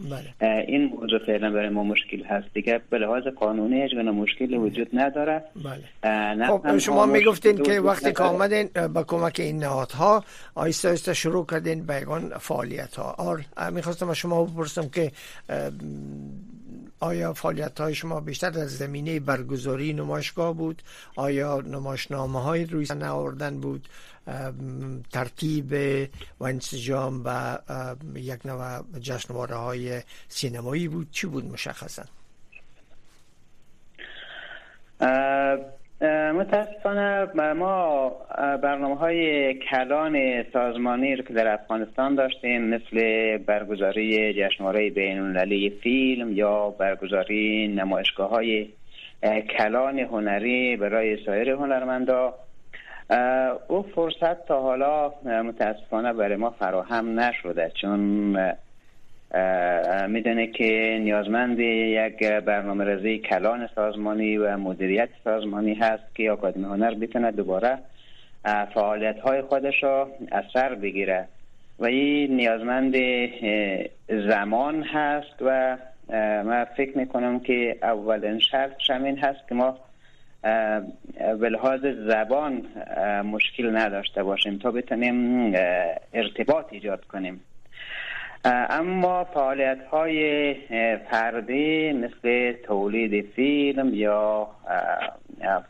بله. 0.40 0.64
این 0.68 0.84
موضوع 0.84 1.18
فعلا 1.26 1.50
برای 1.50 1.68
ما 1.68 1.84
مشکل 1.84 2.24
هست. 2.24 2.46
دیگه 2.54 2.80
به 2.90 2.98
لحاظ 2.98 3.22
قانونی 3.26 3.82
هیچ 3.82 3.94
مشکلی 3.94 4.56
وجود 4.56 4.88
نداره. 4.92 5.42
بله. 6.02 6.46
خب 6.46 6.78
شما 6.78 7.06
می‌گفتین 7.06 7.62
که 7.62 7.80
وقتی 7.80 8.12
که 8.12 8.22
آمدین 8.22 8.68
با 8.94 9.02
کمک 9.02 9.40
این 9.40 9.58
نهادها 9.58 10.24
آیسته 10.54 10.88
آیسته 10.88 11.14
شروع 11.14 11.46
کردین 11.46 11.86
بیگان 11.86 12.28
فعالیت 12.40 12.96
ها 12.96 13.38
می‌خواستم 13.72 14.12
شما 14.12 14.44
بپرسم 14.44 14.88
که 14.88 15.10
آیا 17.04 17.32
فعالیت 17.32 17.80
های 17.80 17.94
شما 17.94 18.20
بیشتر 18.20 18.50
در 18.50 18.66
زمینه 18.66 19.20
برگزاری 19.20 19.92
نمایشگاه 19.92 20.54
بود؟ 20.54 20.82
آیا 21.16 21.60
نمایشنامه 21.60 22.42
های 22.42 22.64
روی 22.64 22.86
آوردن 23.02 23.60
بود؟ 23.60 23.88
ترتیب 25.12 25.72
و 26.40 26.44
انسجام 26.44 27.22
و 27.24 27.58
یک 28.14 28.46
نوع 28.46 28.82
جشنواره 29.00 29.56
های 29.56 30.02
سینمایی 30.28 30.88
بود 30.88 31.10
چی 31.10 31.26
بود 31.26 31.44
مشخصا؟ 31.44 32.04
متاسفانه 36.34 37.24
ما 37.52 38.12
برنامه 38.36 38.96
های 38.96 39.54
کلان 39.54 40.44
سازمانی 40.52 41.16
رو 41.16 41.24
که 41.24 41.34
در 41.34 41.52
افغانستان 41.52 42.14
داشتیم 42.14 42.62
مثل 42.62 43.36
برگزاری 43.38 44.34
جشنواره 44.34 44.90
بین 44.90 45.70
فیلم 45.82 46.32
یا 46.32 46.70
برگزاری 46.70 47.68
نمایشگاه 47.68 48.30
های 48.30 48.68
کلان 49.58 49.98
هنری 49.98 50.76
برای 50.76 51.24
سایر 51.26 51.50
هنرمندا 51.50 52.34
او 53.68 53.82
فرصت 53.82 54.46
تا 54.46 54.60
حالا 54.60 55.12
متاسفانه 55.24 56.12
برای 56.12 56.36
ما 56.36 56.50
فراهم 56.50 57.20
نشده 57.20 57.72
چون 57.80 58.36
می‌دونه 60.08 60.46
که 60.46 60.98
نیازمند 61.00 61.58
یک 61.58 62.24
برنامه 62.24 62.84
رزی 62.84 63.18
کلان 63.18 63.68
سازمانی 63.74 64.36
و 64.36 64.56
مدیریت 64.56 65.08
سازمانی 65.24 65.74
هست 65.74 66.14
که 66.14 66.30
آکادمی 66.30 66.64
هنر 66.64 66.94
بتونه 66.94 67.30
دوباره 67.30 67.78
فعالیت 68.74 69.20
های 69.20 69.42
خودش 69.42 69.82
را 69.82 70.10
اثر 70.32 70.74
بگیره. 70.74 71.28
و 71.78 71.84
این 71.84 72.36
نیازمند 72.36 72.94
زمان 74.08 74.82
هست 74.82 75.36
و 75.40 75.76
من 76.44 76.64
فکر 76.64 76.98
می‌کنم 76.98 77.40
که 77.40 77.76
اولین 77.82 78.38
شرط 78.38 78.90
همین 78.90 79.18
هست 79.18 79.48
که 79.48 79.54
ما 79.54 79.78
به 81.40 81.48
لحاظ 81.48 81.80
زبان 82.06 82.66
مشکل 83.24 83.76
نداشته 83.76 84.22
باشیم 84.22 84.58
تا 84.58 84.70
بتونیم 84.70 85.52
ارتباط 86.12 86.66
ایجاد 86.70 87.04
کنیم. 87.04 87.40
اما 88.44 89.24
فعالیت 89.24 89.84
های 89.90 90.54
فردی 91.10 91.92
مثل 91.92 92.52
تولید 92.52 93.26
فیلم 93.26 93.94
یا 93.94 94.48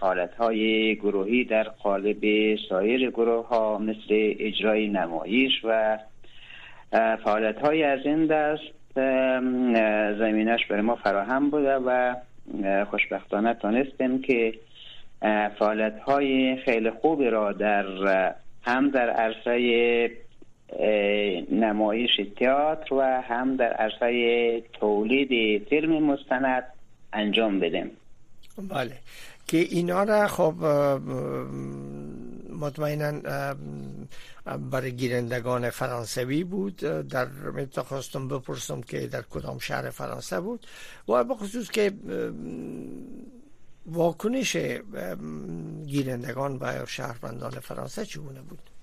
فعالیت 0.00 0.34
های 0.34 0.94
گروهی 0.96 1.44
در 1.44 1.62
قالب 1.62 2.56
سایر 2.68 3.10
گروه 3.10 3.48
ها 3.48 3.78
مثل 3.78 4.34
اجرای 4.38 4.88
نمایش 4.88 5.52
و 5.64 5.98
فعالیت 7.24 7.58
های 7.58 7.84
از 7.84 8.00
این 8.04 8.26
دست 8.26 8.74
زمینش 10.18 10.66
برای 10.66 10.82
ما 10.82 10.94
فراهم 10.96 11.50
بوده 11.50 11.74
و 11.76 12.14
خوشبختانه 12.90 13.54
تانستیم 13.54 14.22
که 14.22 14.54
فعالیت 15.58 15.98
های 15.98 16.56
خیلی 16.56 16.90
خوبی 16.90 17.30
را 17.30 17.52
در 17.52 17.86
هم 18.62 18.90
در 18.90 19.10
عرصه 19.10 20.23
نمایش 21.50 22.10
تئاتر 22.36 22.94
و 22.94 23.22
هم 23.22 23.56
در 23.56 23.72
عرصه 23.72 24.62
تولید 24.72 25.62
فیلم 25.68 26.02
مستند 26.02 26.64
انجام 27.12 27.60
بدیم. 27.60 27.90
بله. 28.58 28.96
که 29.46 29.58
اینا 29.58 30.02
را 30.02 30.26
خب 30.26 30.54
مطمئنا 32.60 33.12
برای 34.70 34.92
گیرندگان 34.92 35.70
فرانسوی 35.70 36.44
بود. 36.44 36.76
در 37.08 37.28
خواستم 37.84 38.28
بپرسم 38.28 38.80
که 38.80 39.06
در 39.06 39.22
کدام 39.22 39.58
شهر 39.58 39.90
فرانسه 39.90 40.40
بود. 40.40 40.66
و 41.08 41.24
به 41.24 41.34
خصوص 41.34 41.70
که 41.70 41.92
واکنش 43.86 44.56
گیرندگان 45.86 46.58
و 46.60 46.86
شهروندان 46.86 47.50
فرانسه 47.50 48.04
چگونه 48.04 48.40
بود؟ 48.42 48.73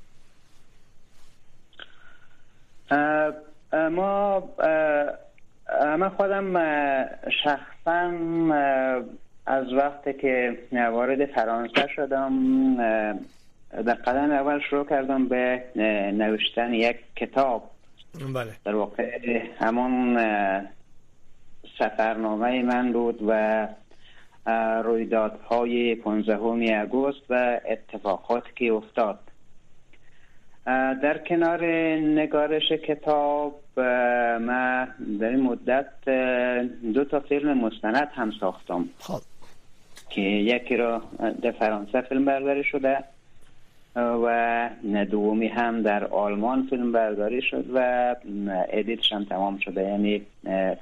ما 3.74 4.50
من 5.98 6.10
خودم 6.10 6.54
شخصا 7.44 8.12
از 9.46 9.74
وقتی 9.74 10.14
که 10.14 10.58
وارد 10.74 11.26
فرانسه 11.26 11.88
شدم 11.96 12.76
در 13.86 13.94
قدم 13.94 14.32
اول 14.32 14.60
شروع 14.70 14.86
کردم 14.86 15.28
به 15.28 15.64
نوشتن 16.14 16.74
یک 16.74 16.98
کتاب 17.16 17.72
بله. 18.34 18.52
در 18.66 18.76
واقع 18.76 19.20
همون 19.60 20.20
سفرنامه 21.80 22.64
من 22.64 22.94
بود 22.94 23.20
و 23.28 23.68
رویدادهای 24.84 25.96
15 25.96 26.80
اگوست 26.82 27.22
و 27.30 27.60
اتفاقات 27.70 28.44
که 28.56 28.72
افتاد 28.72 29.20
در 30.66 31.18
کنار 31.18 31.66
نگارش 31.96 32.72
کتاب 32.72 33.62
من 34.40 34.88
در 35.20 35.30
این 35.30 35.42
مدت 35.42 36.10
دو 36.94 37.06
تا 37.06 37.20
فیلم 37.20 37.66
مستند 37.66 38.08
هم 38.14 38.32
ساختم. 38.40 38.90
خب. 39.00 39.22
که 40.10 40.22
یکی 40.22 40.76
را 40.78 41.02
در 41.42 41.52
فرانسه 41.52 42.02
فیلم 42.02 42.26
برداری 42.26 42.64
شده 42.64 43.04
و 43.96 44.70
دومی 45.12 45.48
هم 45.48 45.82
در 45.82 46.06
آلمان 46.06 46.68
فیلم 46.70 46.92
برداری 46.92 47.42
شد 47.42 47.66
و 47.74 48.16
ادیتش 48.70 49.14
هم 49.14 49.26
تمام 49.26 49.58
شده. 49.58 49.82
یعنی 49.82 50.22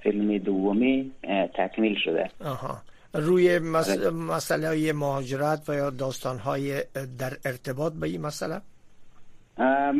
فیلم 0.04 0.38
دومی 0.38 1.12
تکمیل 1.54 1.96
شده. 2.04 2.30
آها. 2.46 2.78
روی 3.14 3.60
مسئله 3.60 4.68
های 4.68 4.92
مهاجرت 4.92 5.70
و 5.70 5.74
یا 5.74 5.90
داستان 5.90 6.38
های 6.38 6.84
در 7.20 7.34
ارتباط 7.46 7.94
به 7.94 8.08
این 8.08 8.22
مسئله؟ 8.22 8.62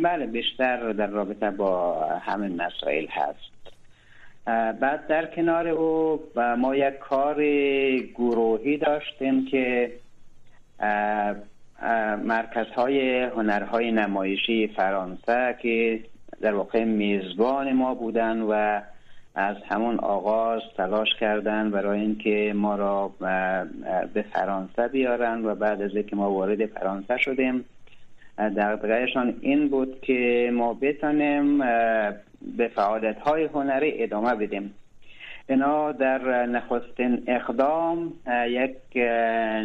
بله 0.02 0.26
بیشتر 0.26 0.92
در 0.92 1.06
رابطه 1.06 1.50
با 1.50 2.04
همین 2.04 2.62
مسائل 2.62 3.06
هست. 3.10 3.50
بعد 4.80 5.06
در 5.06 5.26
کنار 5.26 5.68
او 5.68 6.20
ما 6.58 6.76
یک 6.76 6.98
کار 6.98 7.44
گروهی 8.14 8.76
داشتیم 8.76 9.46
که 9.46 9.92
مرکزهای 12.24 13.22
هنرهای 13.22 13.92
نمایشی 13.92 14.68
فرانسه 14.68 15.56
که 15.62 16.00
در 16.40 16.54
واقع 16.54 16.84
میزبان 16.84 17.72
ما 17.72 17.94
بودن 17.94 18.40
و 18.40 18.80
از 19.34 19.56
همون 19.68 19.98
آغاز 19.98 20.60
تلاش 20.76 21.08
کردن 21.20 21.70
برای 21.70 22.00
اینکه 22.00 22.52
ما 22.56 22.76
را 22.76 23.12
به 24.14 24.22
فرانسه 24.22 24.88
بیارن 24.88 25.44
و 25.44 25.54
بعد 25.54 25.82
از 25.82 25.94
اینکه 25.94 26.16
ما 26.16 26.30
وارد 26.30 26.66
فرانسه 26.66 27.16
شدیم 27.16 27.64
دقیقشان 28.48 29.34
این 29.40 29.68
بود 29.68 30.00
که 30.00 30.50
ما 30.54 30.74
بتانیم 30.74 31.58
به 32.56 32.68
فعالیت 32.74 33.18
های 33.18 33.44
هنری 33.44 34.02
ادامه 34.02 34.34
بدیم. 34.34 34.74
اینا 35.48 35.92
در 35.92 36.46
نخستین 36.46 37.22
اقدام 37.26 38.12
یک 38.48 38.96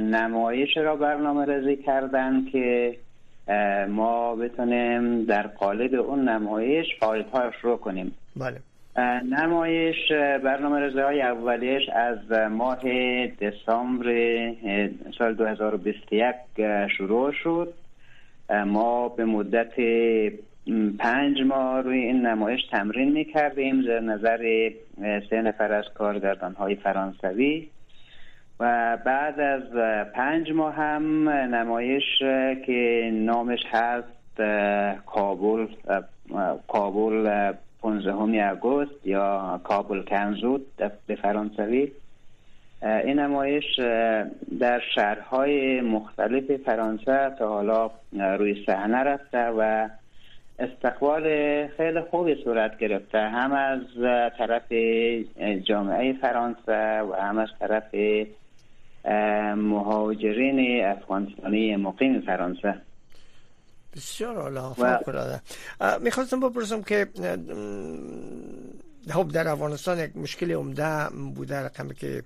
نمایش 0.01 0.77
را 0.77 0.95
برنامه 0.95 1.45
رزی 1.45 1.75
کردن 1.75 2.45
که 2.51 2.95
ما 3.89 4.35
بتونیم 4.35 5.25
در 5.25 5.47
قالب 5.47 5.93
اون 5.93 6.29
نمایش 6.29 6.85
فعالیت 6.99 7.29
های 7.29 7.51
شروع 7.61 7.77
کنیم. 7.77 8.15
بله. 8.35 8.59
نمایش 9.23 10.11
برنامه 10.43 11.01
های 11.01 11.21
اولیش 11.21 11.89
از 11.89 12.49
ماه 12.51 12.79
دسامبر 13.27 14.51
سال 15.17 15.33
2021 15.33 16.35
شروع 16.97 17.31
شد. 17.31 17.73
ما 18.49 19.09
به 19.09 19.25
مدت 19.25 19.73
پنج 20.99 21.41
ماه 21.41 21.81
روی 21.81 21.97
این 21.97 22.25
نمایش 22.25 22.61
تمرین 22.71 23.11
می 23.11 23.25
کردیم 23.25 23.81
در 23.81 23.99
نظر 23.99 24.69
سه 25.29 25.41
نفر 25.41 25.73
از 25.73 25.85
کارگردان 25.93 26.53
های 26.53 26.75
فرانسوی. 26.75 27.67
و 28.59 28.97
بعد 29.05 29.39
از 29.39 29.63
پنج 30.13 30.51
ماه 30.51 30.73
هم 30.73 31.29
نمایش 31.29 32.19
که 32.65 33.09
نامش 33.13 33.59
هست 33.71 34.37
کابل 35.05 35.67
کابل 36.67 37.53
15 37.81 38.51
آگوست 38.51 39.07
یا 39.07 39.61
کابل 39.63 40.01
کنزود 40.01 40.65
به 41.07 41.15
فرانسوی. 41.15 41.91
این 42.81 43.19
نمایش 43.19 43.79
در 44.59 44.81
شهرهای 44.95 45.81
مختلف 45.81 46.57
فرانسه 46.65 47.31
تا 47.39 47.47
حالا 47.47 47.91
روی 48.13 48.65
صحنه 48.65 48.97
رفته 48.97 49.47
و 49.57 49.89
استقبال 50.59 51.23
خیلی 51.67 52.01
خوبی 52.01 52.35
صورت 52.43 52.77
گرفته. 52.77 53.17
هم 53.17 53.51
از 53.51 53.81
طرف 54.37 54.71
جامعه 55.67 56.13
فرانسه 56.13 57.01
و 57.01 57.13
هم 57.13 57.37
از 57.37 57.49
طرف 57.59 57.95
مهاجرین 59.55 60.85
افغانستانی 60.85 61.75
مقیم 61.75 62.21
فرانسه. 62.21 62.75
بسیار 63.95 64.35
عالی 64.35 64.59
می‌خواستم 66.01 66.39
بپرسم 66.39 66.81
که 66.81 67.07
خب 69.11 69.27
در 69.27 69.47
افغانستان 69.47 69.99
یک 69.99 70.17
مشکل 70.17 70.51
عمده 70.51 71.09
بوده 71.09 71.59
رقمی 71.59 71.95
که 71.95 72.23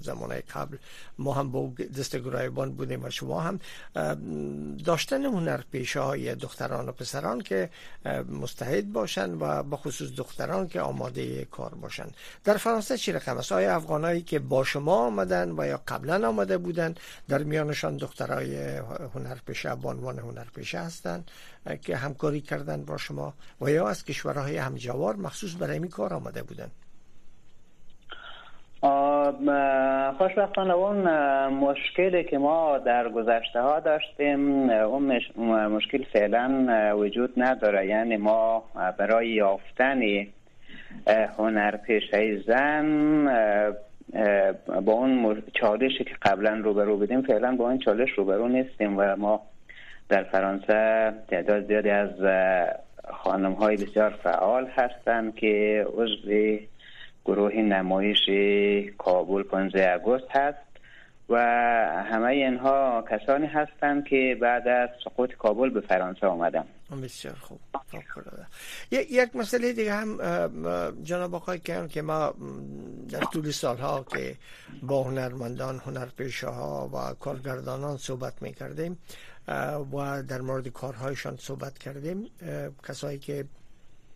زمانه 0.00 0.42
قبل 0.54 0.76
ما 1.18 1.32
هم 1.32 1.50
با 1.50 1.72
دست 1.98 2.16
گرایبان 2.16 2.72
بودیم 2.72 3.04
و 3.04 3.10
شما 3.10 3.40
هم. 3.40 3.60
داشتن 4.84 5.24
هنر 5.24 5.60
پیشه 5.72 6.00
های 6.00 6.34
دختران 6.34 6.88
و 6.88 6.92
پسران 6.92 7.40
که 7.40 7.70
مستحد 8.28 8.92
باشن 8.92 9.34
و 9.34 9.62
با 9.62 9.76
خصوص 9.76 10.10
دختران 10.16 10.68
که 10.68 10.80
آماده 10.80 11.44
کار 11.44 11.74
باشن. 11.74 12.06
در 12.44 12.56
فرانسه 12.56 12.98
چی 12.98 13.12
رقم 13.12 13.38
است؟ 13.38 13.52
آیا 13.52 13.76
افغانایی 13.76 14.22
که 14.22 14.38
با 14.38 14.64
شما 14.64 15.06
آمدن 15.06 15.54
و 15.58 15.66
یا 15.66 15.80
قبلا 15.88 16.28
آمده 16.28 16.58
بودن 16.58 16.94
در 17.28 17.42
میانشان 17.42 17.96
دخترای 17.96 18.76
هنر 19.14 19.36
پیشه 19.46 19.74
به 19.74 19.88
عنوان 19.88 20.18
هنر 20.18 20.44
پیشه 20.54 20.78
هستند 20.78 21.30
که 21.82 21.96
همکاری 21.96 22.40
کردن 22.40 22.84
با 22.84 22.96
شما؟ 22.96 23.34
و 23.60 23.70
یا 23.70 23.88
از 23.88 24.04
کشورهای 24.04 24.56
همجوار 24.56 25.16
مخصوص 25.16 25.54
برای 25.58 25.78
کار 25.90 26.14
آمده 26.14 26.42
بودن؟ 26.42 26.68
خوشبختانه 30.18 30.74
اون 30.74 31.08
مشکلی 31.46 32.24
که 32.24 32.38
ما 32.38 32.78
در 32.78 33.08
گذشته 33.08 33.60
ها 33.60 33.80
داشتیم 33.80 34.70
اون 34.70 35.20
مشکل 35.66 36.04
فعلا 36.12 36.66
وجود 36.98 37.32
نداره. 37.36 37.86
یعنی 37.86 38.16
ما 38.16 38.64
برای 38.98 39.28
یافتن 39.28 40.00
هنر 41.38 41.76
پیشه 41.76 42.42
زن 42.46 43.24
با 44.84 44.92
اون 44.92 45.42
چالشی 45.60 46.04
که 46.04 46.14
قبلا 46.22 46.60
روبرو 46.64 46.96
بودیم 46.96 47.22
فعلا 47.22 47.56
با 47.56 47.64
اون 47.64 47.78
چالش 47.78 48.10
روبرو 48.10 48.48
نیستیم 48.48 48.98
و 48.98 49.16
ما 49.16 49.42
در 50.08 50.22
فرانسه 50.22 51.12
تعداد 51.28 51.66
زیادی 51.66 51.90
از 51.90 52.10
خانم 53.12 53.52
های 53.52 53.76
بسیار 53.76 54.10
فعال 54.10 54.66
هستند 54.66 55.34
که 55.34 55.86
عضو 55.94 56.58
گروه 57.24 57.54
نمایش 57.54 58.30
کابل 58.98 59.42
15 59.42 59.94
آگوست 59.94 60.30
هست 60.30 60.70
و 61.28 61.36
همه 62.10 62.26
اینها 62.26 63.04
کسانی 63.10 63.46
هستند 63.46 64.04
که 64.04 64.38
بعد 64.40 64.68
از 64.68 64.88
سقوط 65.04 65.34
کابل 65.34 65.70
به 65.70 65.80
فرانسه 65.80 66.26
آمدن. 66.26 66.64
بسیار 67.02 67.34
خوب. 67.34 67.60
یک 68.92 69.36
مسئله 69.36 69.72
دیگه 69.72 69.92
هم 69.92 70.18
جناب 71.02 71.34
آقای 71.34 71.58
کردن 71.58 71.88
که 71.88 72.02
ما 72.02 72.34
در 73.10 73.20
طول 73.20 73.50
سالها 73.50 74.04
که 74.12 74.34
با 74.82 75.02
هنرمندان 75.02 75.78
هنرپیشه 75.86 76.46
ها 76.46 76.90
و 76.94 77.14
کارگردانان 77.14 77.96
صحبت 77.96 78.42
می 78.42 78.52
کردیم 78.52 78.98
و 79.92 80.22
در 80.22 80.40
مورد 80.40 80.68
کارهایشان 80.68 81.36
صحبت 81.36 81.78
کردیم. 81.78 82.26
کسایی 82.88 83.18
که 83.18 83.44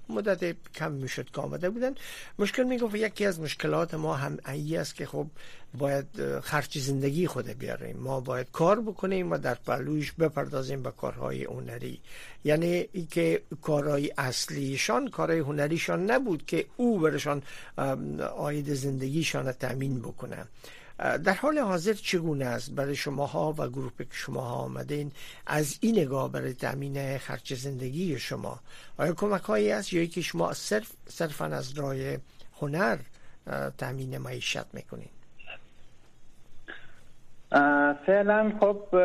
مدت 0.09 0.57
کم 0.75 0.93
می‌شد 0.93 1.31
که 1.31 1.41
آمده 1.41 1.71
بودن. 1.71 1.95
مشکل 2.39 2.63
می‌گفت 2.63 2.95
یکی 2.95 3.27
از 3.27 3.41
مشکلات 3.41 3.95
ما 3.95 4.15
هم 4.15 4.39
ای 4.49 4.77
است 4.77 4.95
که 4.95 5.07
خب 5.07 5.27
باید 5.79 6.41
خرچ 6.41 6.79
زندگی 6.79 7.27
خود 7.27 7.47
بیاریم. 7.47 7.97
ما 7.97 8.21
باید 8.21 8.47
کار 8.53 8.81
بکنیم 8.81 9.33
و 9.33 9.39
در 9.39 9.55
پلوش 9.55 10.13
بپردازیم 10.13 10.83
به 10.83 10.91
کارهای 10.91 11.45
هنری. 11.45 12.01
یعنی 12.45 12.89
ای 12.93 13.07
که 13.07 13.43
کارهای 13.63 14.13
اصلیشان 14.19 15.09
کارهای 15.09 15.39
هنریشان 15.39 16.11
نبود 16.11 16.47
که 16.47 16.67
او 16.77 16.99
برشان 16.99 17.43
آید 18.37 18.75
زندگیشان 18.75 19.53
تامین 19.53 19.99
بکنه. 19.99 20.47
در 20.99 21.35
حال 21.35 21.59
حاضر 21.59 21.93
چگونه 21.93 22.45
است 22.45 22.71
برای 22.71 22.97
شماها 22.97 23.55
و 23.59 23.69
گروه 23.69 23.93
که 23.99 24.07
شما 24.11 24.41
ها 24.41 24.55
آمدین؟ 24.55 25.13
از 25.47 25.79
این 25.81 25.99
نگاه 25.99 26.33
برای 26.33 26.55
تامین 26.55 27.19
خرچ 27.19 27.53
زندگی 27.53 28.19
شما 28.19 28.61
آیا 28.97 29.13
کمک 29.13 29.43
هایی 29.43 29.71
است 29.73 29.93
یا 29.93 30.07
که 30.07 30.21
شما 30.21 30.53
صرف 30.53 30.93
صرفا 31.09 31.45
از 31.45 31.79
رای 31.79 32.19
هنر 32.61 32.99
تامین 33.79 34.19
معیشت 34.19 34.75
می‌کنین؟ 34.75 35.09
فعلا 38.07 38.53
خب 38.61 38.97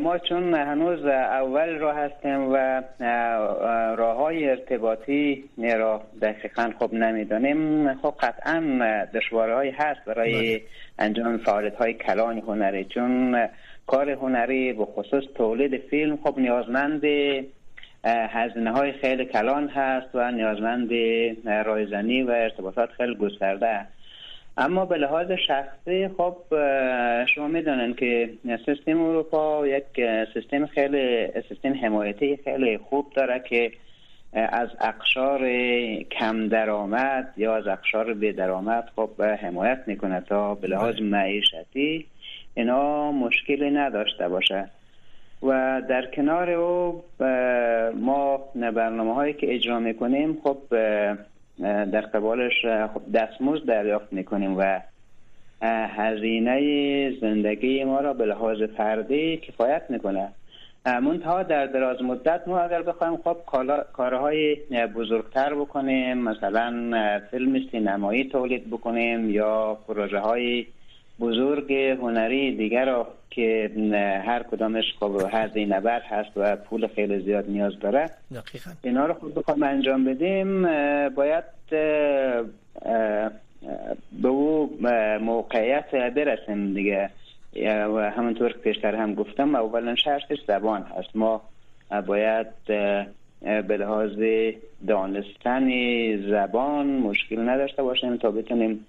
ما 0.00 0.18
چون 0.18 0.54
هنوز 0.54 1.04
اول 1.04 1.78
راه 1.78 1.96
هستیم 1.96 2.52
و 2.52 2.82
راه 3.96 4.16
های 4.16 4.50
ارتباطی 4.50 5.44
را 5.58 6.02
دقیقا 6.22 6.72
خب 6.78 6.92
نمی‌دانیم 6.94 7.94
خب 7.94 8.14
قطعا 8.20 8.60
دشواره 9.14 9.74
هست 9.78 10.00
برای 10.06 10.58
بله. 10.58 10.62
انجام 10.98 11.38
فعالیت 11.38 11.76
های 11.76 11.94
کلان 11.94 12.38
هنری 12.38 12.84
چون 12.84 13.36
کار 13.86 14.10
هنری 14.10 14.72
به 14.72 14.84
خصوص 14.84 15.24
تولید 15.34 15.76
فیلم 15.90 16.18
خب 16.24 16.38
نیازمند 16.38 17.04
هزینه 18.04 18.72
های 18.72 18.92
خیلی 18.92 19.24
کلان 19.24 19.68
هست 19.68 20.14
و 20.14 20.30
نیازمند 20.30 20.90
رایزنی 21.66 22.22
و 22.22 22.30
ارتباطات 22.30 22.90
خیلی 22.90 23.14
گسترده 23.14 23.86
اما 24.58 24.84
به 24.84 24.96
لحاظ 24.96 25.30
شخصی 25.30 26.08
خب 26.08 26.36
شما 27.26 27.48
می‌دونن 27.48 27.94
که 27.94 28.30
سیستم 28.66 29.02
اروپا 29.02 29.66
یک 29.66 29.84
سیستم 30.34 30.66
خیلی 30.66 31.28
سیستم 31.48 31.74
حمایتی 31.74 32.38
خیلی 32.44 32.78
خوب 32.78 33.12
داره 33.14 33.42
که 33.48 33.72
از 34.32 34.68
اقشار 34.80 35.48
کم 36.02 36.48
درآمد 36.48 37.32
یا 37.36 37.56
از 37.56 37.66
اقشار 37.66 38.14
بی 38.14 38.32
درآمد 38.32 38.88
خب 38.96 39.22
حمایت 39.22 39.78
می‌کنه 39.86 40.20
تا 40.20 40.54
به 40.54 40.68
لحاظ 40.68 40.94
بله. 40.94 41.04
معیشتی 41.04 42.06
اینا 42.54 43.12
مشکلی 43.12 43.70
نداشته 43.70 44.28
باشه 44.28 44.68
و 45.42 45.82
در 45.88 46.06
کنار 46.06 46.50
او 46.50 47.02
ما 47.94 48.38
برنامه 48.54 49.14
هایی 49.14 49.32
که 49.32 49.54
اجرا 49.54 49.78
می‌کنیم 49.78 50.38
خب 50.44 50.58
در 51.62 52.00
قبالش 52.00 52.66
خب 52.94 53.02
دستمزد 53.14 53.64
دریافت 53.64 54.12
می‌کنیم 54.12 54.56
و 54.58 54.80
هزینه 55.96 57.12
زندگی 57.20 57.84
ما 57.84 58.00
را 58.00 58.12
به 58.12 58.24
لحاظ 58.24 58.62
فردی 58.62 59.36
کفایت 59.36 59.82
می‌کنه. 59.88 60.28
منتها 60.86 61.42
در 61.42 61.66
دراز 61.66 62.02
مدت 62.02 62.48
ما 62.48 62.58
اگر 62.58 62.82
بخوایم 62.82 63.16
خب 63.16 63.36
کارهای 63.92 64.56
بزرگتر 64.94 65.54
بکنیم 65.54 66.18
مثلا 66.18 67.20
فیلم 67.30 67.60
سینمایی 67.70 68.24
تولید 68.24 68.70
بکنیم 68.70 69.30
یا 69.30 69.78
پروژه 69.88 70.18
های 70.18 70.66
بزرگ 71.20 71.72
هنری 71.72 72.56
دیگر 72.56 72.84
را 72.84 73.08
که 73.30 73.70
هر 74.26 74.42
کدامش 74.42 74.84
خب 75.00 75.22
هزینه 75.32 75.80
بر 75.80 76.00
هست 76.00 76.30
و 76.36 76.56
پول 76.56 76.86
خیلی 76.86 77.20
زیاد 77.20 77.44
نیاز 77.48 77.78
داره. 77.80 78.10
دقیقا. 78.30 78.70
اینا 78.82 79.06
رو 79.06 79.14
خود 79.14 79.34
بخوایم 79.34 79.62
انجام 79.62 80.04
بدیم. 80.04 80.62
باید 81.08 81.44
به 84.22 84.28
او 84.28 84.78
موقعیت 85.20 85.90
برسیم 85.90 86.74
دیگه. 86.74 87.10
و 87.64 88.10
همونطور 88.10 88.52
که 88.52 88.58
پیشتر 88.58 88.94
هم 88.94 89.14
گفتم 89.14 89.54
اولا 89.54 89.94
شرطش 89.94 90.38
زبان 90.48 90.82
هست. 90.82 91.16
ما 91.16 91.42
باید 92.06 92.46
به 93.42 93.76
لحاظ 93.78 94.18
دانستن 94.86 95.70
زبان 96.30 96.86
مشکل 96.86 97.48
نداشته 97.48 97.82
باشیم 97.82 98.16
تا 98.16 98.30
بتونیم 98.30 98.86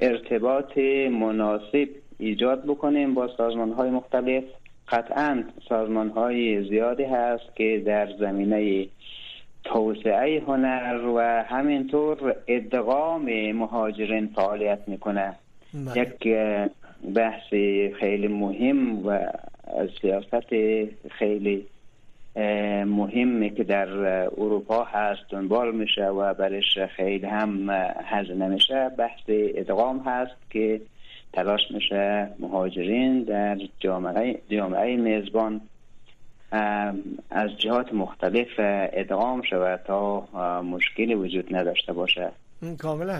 ارتباط 0.00 0.78
مناسب 1.10 1.88
ایجاد 2.18 2.64
بکنیم 2.64 3.14
با 3.14 3.28
سازمان 3.36 3.72
های 3.72 3.90
مختلف 3.90 4.44
قطعا 4.88 5.44
سازمان 5.68 6.08
های 6.10 6.68
زیادی 6.68 7.04
هست 7.04 7.56
که 7.56 7.82
در 7.86 8.08
زمینه 8.18 8.86
توسعه 9.64 10.42
هنر 10.46 11.00
و 11.16 11.44
همینطور 11.48 12.36
ادغام 12.46 13.52
مهاجرین 13.52 14.26
فعالیت 14.26 14.78
می‌کنه 14.86 15.34
بله. 15.74 16.02
یک 16.02 16.36
بحث 17.14 17.48
خیلی 18.00 18.28
مهم 18.28 19.06
و 19.06 19.18
سیاست 20.00 20.54
خیلی 21.10 21.66
مهمی 22.86 23.50
که 23.50 23.64
در 23.64 23.88
اروپا 24.38 24.84
هست 24.84 25.20
دنبال 25.30 25.74
میشه 25.74 26.06
و 26.06 26.34
برش 26.34 26.78
خیلی 26.96 27.26
هم 27.26 27.70
هزینه 28.04 28.48
میشه. 28.48 28.90
بحث 28.98 29.20
ادغام 29.28 29.98
هست 29.98 30.36
که 30.50 30.80
تلاش 31.32 31.60
میشه 31.70 32.28
مهاجرین 32.38 33.22
در 33.22 33.58
جامعه, 33.80 34.38
جامعه 34.50 34.96
میزبان 34.96 35.60
از 37.30 37.50
جهات 37.58 37.94
مختلف 37.94 38.48
ادغام 38.92 39.42
شود 39.42 39.80
تا 39.86 40.20
مشکلی 40.62 41.14
وجود 41.14 41.56
نداشته 41.56 41.92
باشه. 41.92 42.30
کاملا. 42.78 43.18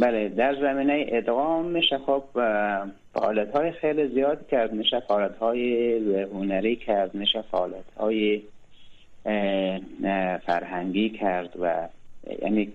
بله 0.00 0.28
در 0.28 0.54
زمینه 0.54 1.06
ادغام 1.08 1.64
میشه 1.64 1.98
خب 1.98 2.22
فعالیت 3.14 3.56
های 3.56 3.72
خیلی 3.72 4.08
زیاد 4.08 4.48
کرد 4.48 4.72
میشه 4.72 5.00
فعالیت 5.00 5.36
های 5.36 6.24
هنری 6.24 6.76
کرد 6.76 7.14
میشه 7.14 7.44
فعالیت 7.50 7.90
های 7.96 8.42
فرهنگی 10.46 11.10
کرد 11.10 11.50
و 11.60 11.88
یعنی 12.42 12.72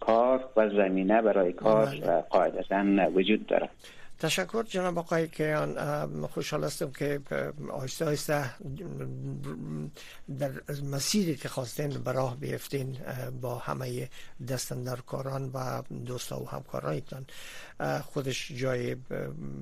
کار 0.00 0.44
و 0.56 0.68
زمینه 0.68 1.22
برای 1.22 1.52
کار 1.52 1.86
بله. 1.86 2.20
قاعدتا 2.30 3.10
وجود 3.14 3.46
داره 3.46 3.68
تشکر 4.20 4.62
جناب 4.62 4.98
آقای 4.98 5.28
کیان 5.28 6.26
خوشحال 6.26 6.64
هستم 6.64 6.90
که 6.90 7.20
آهسته 7.70 8.04
آهسته 8.04 8.50
در 10.38 10.52
مسیری 10.84 11.36
که 11.36 11.48
خواستین 11.48 11.88
به 11.88 12.12
راه 12.12 12.36
بیفتین 12.36 12.98
با 13.40 13.58
همه 13.58 14.08
دستندرکاران 14.48 15.50
و 15.54 15.82
دوستا 15.82 16.40
و 16.40 16.48
همکارانتان 16.48 17.26
خودش 18.02 18.52
جای 18.52 18.96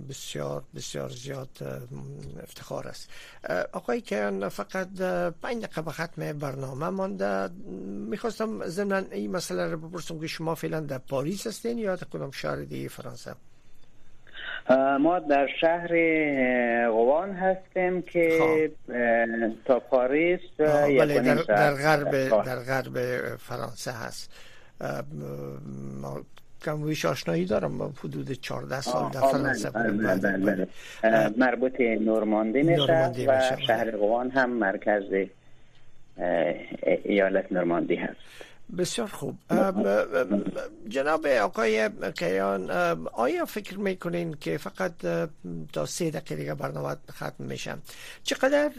بسیار 0.09 0.65
بسیار 0.75 1.09
زیاد 1.09 1.49
افتخار 2.43 2.89
است. 2.89 3.11
آقای 3.73 4.01
کیان 4.01 4.49
فقط 4.49 4.89
پنج 5.43 5.63
دقیقه 5.63 5.83
به 5.83 5.93
ختم 5.93 6.33
برنامه 6.33 6.89
مانده. 6.89 7.49
می‌خواستم 8.11 8.69
ضمن 8.69 9.07
این 9.11 9.31
مسئله 9.31 9.67
رو 9.67 9.89
بپرسم 9.89 10.21
که 10.21 10.27
شما 10.27 10.55
فعلا 10.55 10.81
در 10.81 10.99
پاریس 10.99 11.47
هستین 11.47 11.79
یا 11.79 11.97
در 11.97 12.07
کدام 12.11 12.31
شهر 12.31 12.57
دیگه 12.57 12.89
فرانسه؟ 12.89 13.35
ما 15.01 15.19
در 15.19 15.49
شهر 15.61 15.89
قوان 16.91 17.33
هستیم 17.33 18.03
که 18.03 18.39
خب. 18.41 18.69
تا 19.65 19.79
پاریس 19.81 20.41
بله 20.59 21.21
در, 21.21 21.35
در 21.35 21.75
غرب 21.75 22.11
در 22.45 22.57
غرب 22.57 22.99
فرانسه 23.37 23.93
هست. 23.93 24.31
کم 26.65 26.83
ویش 26.83 27.05
آشنایی 27.05 27.45
دارم 27.45 27.83
حدود 27.83 28.33
14 28.33 28.81
سال 28.81 29.11
در 29.11 29.21
فرانسه 29.21 29.71
بله، 29.71 30.17
بله، 30.17 30.37
بله. 30.39 30.69
مربوط 31.37 31.81
نورماندی 31.81 32.63
میشه 32.63 33.13
و 33.29 33.41
شهر 33.67 33.91
قوان 33.91 34.31
هم 34.31 34.51
مرکز 34.51 35.03
ایالت 37.05 37.53
نورماندی 37.53 37.97
هست. 37.97 38.17
بسیار 38.77 39.09
خوب. 39.09 39.39
جناب 40.89 41.27
آقای 41.27 41.91
کیان 42.17 42.71
آیا 43.13 43.45
فکر 43.45 43.79
می‌کنین 43.79 44.35
که 44.35 44.59
فقط 44.59 44.93
تا 45.73 45.87
سه 45.87 46.11
دقیقه 46.11 46.37
دیگه 46.37 46.55
برنامه 46.55 46.97
ختم 47.13 47.45
میشم 47.45 47.83
چقدر 48.23 48.71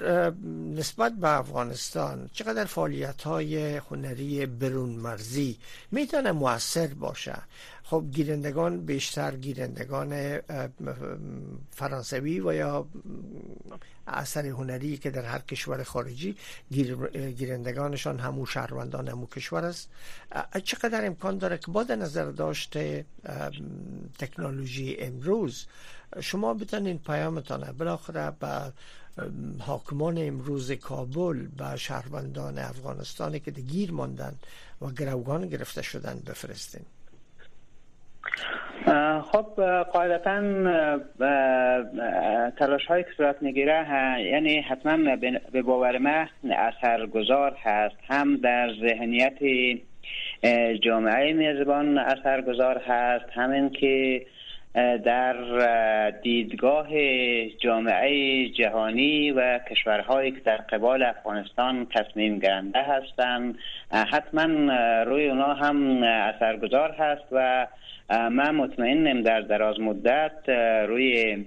نسبت 0.75 1.13
به 1.13 1.39
افغانستان 1.39 2.29
چقدر 2.33 2.65
فعالیت 2.65 3.21
های 3.21 3.77
هنری 3.77 4.45
برون 4.45 4.89
مرزی 4.89 5.57
می‌تونه 5.91 6.31
موثر 6.31 6.87
باشه؟ 6.87 7.35
خب 7.83 8.05
گیرندگان 8.11 8.85
بیشتر 8.85 9.35
گیرندگان 9.35 10.39
فرانسوی 11.71 12.39
و 12.39 12.53
یا 12.53 12.87
اثر 14.07 14.45
هنری 14.45 14.97
که 14.97 15.09
در 15.11 15.25
هر 15.25 15.39
کشور 15.39 15.83
خارجی 15.83 16.35
گیرندگانشان 17.37 18.19
همو 18.19 18.45
شهروندان 18.45 19.07
همو 19.07 19.25
کشور 19.25 19.65
است. 19.65 19.89
چقدر 20.63 21.05
امکان 21.05 21.37
داره 21.37 21.57
که 21.57 21.71
با 21.71 21.83
نظر 21.83 22.31
داشته 22.31 23.05
تکنولوژی 24.19 24.97
امروز 24.99 25.65
شما 26.21 26.53
بتانین 26.53 26.99
پیامتانه 26.99 27.71
بالاخره 27.71 28.31
به 28.39 28.73
حاکمان 29.59 30.17
امروز 30.17 30.71
کابل 30.71 31.47
به 31.47 31.75
شهروندان 31.75 32.57
افغانستانی 32.57 33.39
که 33.39 33.51
گیر 33.51 33.91
ماندن 33.91 34.35
و 34.81 34.87
گروگان 34.87 35.47
گرفته 35.47 35.81
شدن 35.81 36.19
بفرستین. 36.25 36.85
خب 39.21 39.61
قاعدتا 39.93 40.41
تلاش 42.57 42.85
های 42.85 43.03
که 43.03 43.09
صورت 43.17 43.41
می‌گیره 43.41 43.85
یعنی 44.21 44.61
حتما 44.61 45.15
به 45.51 45.61
باور 45.61 45.97
من 45.97 46.27
اثرگذار 46.51 47.55
هست. 47.63 47.95
هم 48.09 48.35
در 48.35 48.69
ذهنیت 48.81 49.37
جامعه 50.81 51.33
میزبان 51.33 51.97
اثرگذار 51.97 52.77
هست. 52.77 53.25
همین 53.33 53.69
که 53.69 54.25
در 54.75 56.09
دیدگاه 56.23 56.87
جامعه 57.63 58.49
جهانی 58.49 59.31
و 59.31 59.59
کشورهایی 59.59 60.31
که 60.31 60.39
در 60.39 60.57
قبال 60.57 61.03
افغانستان 61.03 61.87
تصمیم 61.95 62.39
گرنده 62.39 62.79
هستند 62.83 63.57
حتما 63.91 64.73
روی 65.03 65.29
اونا 65.29 65.53
هم 65.53 66.03
اثرگذار 66.03 66.91
هست 66.91 67.25
و 67.31 67.67
من 68.09 68.55
مطمئنم 68.55 69.21
در 69.21 69.41
دراز 69.41 69.79
مدت 69.79 70.49
روی 70.87 71.45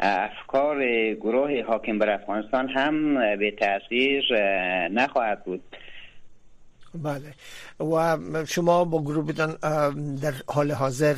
افکار 0.00 0.84
گروه 1.14 1.62
حاکم 1.62 1.98
بر 1.98 2.10
افغانستان 2.10 2.68
هم 2.68 3.14
به 3.36 3.50
تاثیر 3.50 4.24
نخواهد 4.88 5.44
بود. 5.44 5.62
بله. 6.94 7.34
و 7.80 8.16
شما 8.44 8.84
با 8.84 9.02
گروه 9.02 9.32
در 10.22 10.32
حال 10.48 10.72
حاضر 10.72 11.14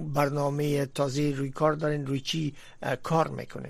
برنامه 0.00 0.86
تازه 0.86 1.32
روی 1.36 1.50
کار 1.50 1.72
دارین 1.72 2.06
روی 2.06 2.20
چی 2.20 2.52
کار 3.02 3.28
می‌کنه 3.28 3.68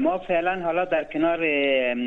ما 0.00 0.18
فعلا 0.18 0.62
حالا 0.64 0.84
در 0.84 1.04
کنار 1.04 1.38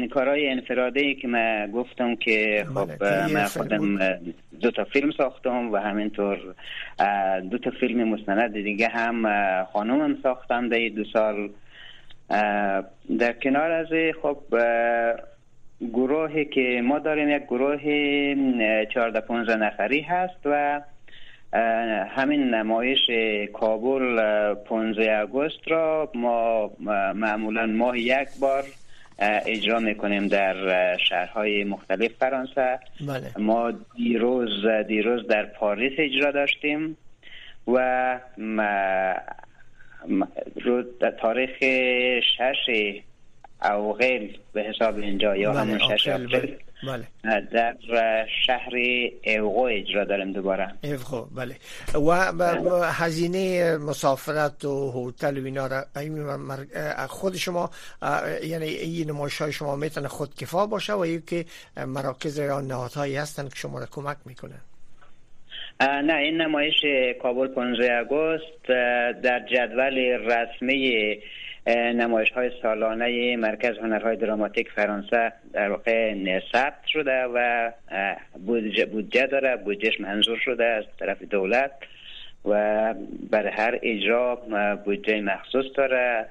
کارهای 0.08 0.50
انفرادی 0.50 1.16
که 1.16 1.28
من 1.28 1.72
گفتم 1.74 2.16
که 2.16 2.66
خب 2.74 2.98
بله، 3.00 3.34
من 3.34 3.44
خودم 3.44 3.98
دو 4.62 4.72
تا 4.72 4.84
فیلم 4.84 5.12
ساختم 5.12 5.72
و 5.72 5.78
همینطور 5.78 6.38
دو 7.52 7.58
تا 7.58 7.72
فیلم 7.80 8.10
مستند 8.10 8.54
دیگه 8.54 8.88
هم 8.88 9.24
خانومم 9.74 10.18
ساختم 10.24 10.70
در 10.70 10.90
دو 10.90 11.04
سال. 11.14 11.50
در 13.20 13.34
کنار 13.44 13.72
از 13.72 13.88
خب 14.22 14.38
گروهی 15.94 16.46
که 16.46 16.82
ما 16.84 17.00
داریم 17.00 17.30
یک 17.30 17.44
گروه 17.44 17.78
14 18.94 19.22
15 19.22 19.56
نفری 19.56 20.02
هست 20.02 20.40
و 20.46 20.82
همین 22.10 22.44
نمایش 22.44 23.00
کابل 23.54 24.54
15 24.54 25.22
آگوست 25.22 25.68
را 25.68 26.12
ما 26.16 26.72
معمولا 27.14 27.66
ماه 27.66 28.00
یک 28.00 28.28
بار 28.42 28.64
اجرا 29.20 29.80
می‌کنیم 29.80 30.28
در 30.28 30.98
شهرهای 31.10 31.64
مختلف 31.64 32.12
فرانسه 32.20 32.80
بله. 33.08 33.32
ما 33.38 33.74
دیروز 33.96 34.66
دیروز 34.88 35.28
در 35.28 35.46
پاریس 35.46 35.94
اجرا 35.98 36.32
داشتیم 36.32 36.98
و 37.68 38.20
تاریخ 41.22 41.50
6 42.38 43.04
او 43.64 43.94
غیل 43.94 44.38
به 44.54 44.62
حساب 44.62 44.98
اینجا 44.98 45.36
یا 45.36 45.52
بله، 45.52 45.60
همون 45.60 45.80
شش 45.80 46.10
بله،, 46.10 46.58
بله. 46.88 47.42
در 47.42 47.76
شهر 48.46 48.76
ایوغو 49.22 49.64
اجرا 49.64 50.04
داریم 50.04 50.32
دوباره. 50.32 50.74
اوغو 50.84 51.26
بله. 51.36 51.56
و 51.96 52.32
بله. 52.34 52.86
هزینه 52.86 53.78
مسافرت 53.78 54.66
و 54.66 54.92
هتل 54.92 55.38
و 55.38 55.46
اینا 55.46 55.68
را 55.68 55.86
خود 57.08 57.36
شما 57.36 57.70
یعنی 58.44 58.66
این 58.66 59.10
نمایش 59.10 59.42
های 59.42 59.52
شما 59.52 59.76
می‌تونه 59.76 60.08
خود 60.08 60.36
کفا 60.36 60.66
باشه 60.66 60.94
و 60.94 61.06
یکی 61.06 61.44
که 61.44 61.86
مراکز 61.86 62.38
یا 62.38 62.62
نهادهایی 62.62 63.16
هستن 63.16 63.44
که 63.44 63.56
شما 63.56 63.80
را 63.80 63.86
کمک 63.92 64.18
می‌کنن 64.26 64.62
نه 65.82 66.16
این 66.16 66.42
نمایش 66.42 66.86
کابل 67.22 67.48
15 67.48 67.94
اگست 67.94 68.64
در 69.24 69.40
جدول 69.40 69.98
رسمی 70.00 71.18
نمایش 71.68 72.32
های 72.32 72.52
سالانه 72.62 73.38
مرکز 73.38 73.78
هنرهای 73.78 74.16
دراماتیک 74.16 74.72
فرانسه 74.72 75.34
در 75.54 75.70
واقع 75.70 76.14
ثبت 76.52 76.86
شده 76.88 77.24
و 77.24 77.72
بودجه, 78.46 78.86
بودجه 78.86 79.28
داره 79.28 79.56
بودجهش 79.56 80.00
منظور 80.00 80.38
شده 80.38 80.66
از 80.66 80.84
طرف 81.00 81.22
دولت 81.22 81.72
و 82.46 82.94
برای 83.30 83.52
هر 83.52 83.80
اجرا 83.84 84.36
بودجه 84.86 85.22
مخصوص 85.22 85.66
داره 85.76 86.26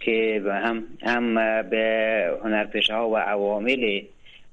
که 0.00 0.42
هم 0.46 0.84
هم 1.02 1.34
به 1.62 2.38
هنرپیشه 2.44 2.94
ها 2.94 3.08
و 3.08 3.16
عوامل 3.16 4.02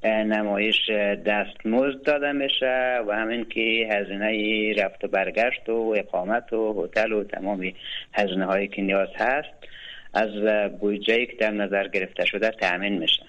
نمایش 0.05 0.89
دستمزد 1.25 2.03
داده 2.03 2.31
میشه 2.31 2.99
و 3.07 3.15
همین 3.15 3.45
که 3.45 3.89
هزینه 3.91 4.73
رفت 4.73 5.03
و 5.03 5.07
برگشت 5.07 5.69
و 5.69 5.95
اقامت 5.97 6.53
و 6.53 6.83
هتل 6.83 7.11
و 7.11 7.23
تمام 7.23 7.71
هزینه 8.13 8.45
هایی 8.45 8.67
که 8.67 8.81
نیاز 8.81 9.09
هست. 9.15 9.62
از 10.13 10.29
بودجه 10.79 11.25
که 11.25 11.37
در 11.39 11.51
نظر 11.51 11.87
گرفته 11.87 12.25
شده 12.25 12.51
تأمین 12.51 12.97
میشه. 12.97 13.23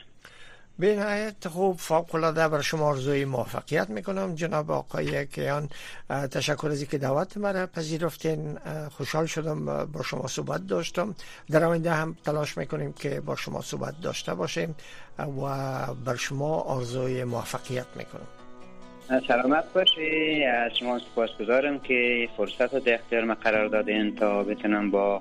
به 0.79 0.97
نهایت 0.97 1.49
خوب 1.49 1.77
فوق 1.77 2.14
العاده 2.14 2.49
بر 2.49 2.61
شما 2.61 2.85
آرزوی 2.87 3.25
موفقیت 3.25 3.90
می‌کنم. 3.90 4.35
جناب 4.35 4.70
آقای 4.70 5.27
کیان 5.27 5.68
تشکر 6.33 6.66
از 6.66 6.85
که 6.85 6.99
دعوت 6.99 7.37
مرا 7.37 7.66
پذیرفتین. 7.66 8.59
خوشحال 8.90 9.27
شدم 9.27 9.87
با 9.92 10.03
شما 10.03 10.27
صحبت 10.27 10.66
داشتم. 10.66 11.14
در 11.51 11.64
آینده 11.64 11.90
هم 11.90 12.16
تلاش 12.25 12.59
می‌کنیم 12.59 12.92
که 12.92 13.20
با 13.20 13.37
شما 13.37 13.61
صحبت 13.61 13.94
داشته 14.03 14.35
باشیم 14.35 14.75
و 15.18 15.44
بر 16.05 16.16
شما 16.16 16.55
آرزوی 16.61 17.25
موفقیت 17.25 17.87
می‌کنم. 17.97 18.29
سلامت 19.29 19.73
باشی. 19.73 20.44
از 20.44 20.73
شما 20.81 20.99
سپاسگزارم 20.99 21.79
که 21.79 22.29
فرصت 22.37 22.75
رو 22.75 22.81
در 22.81 22.94
اختیار 22.94 23.35
قرار 23.35 23.68
دادین 23.68 24.16
تا 24.16 24.42
بتونم 24.42 24.90
با 24.90 25.20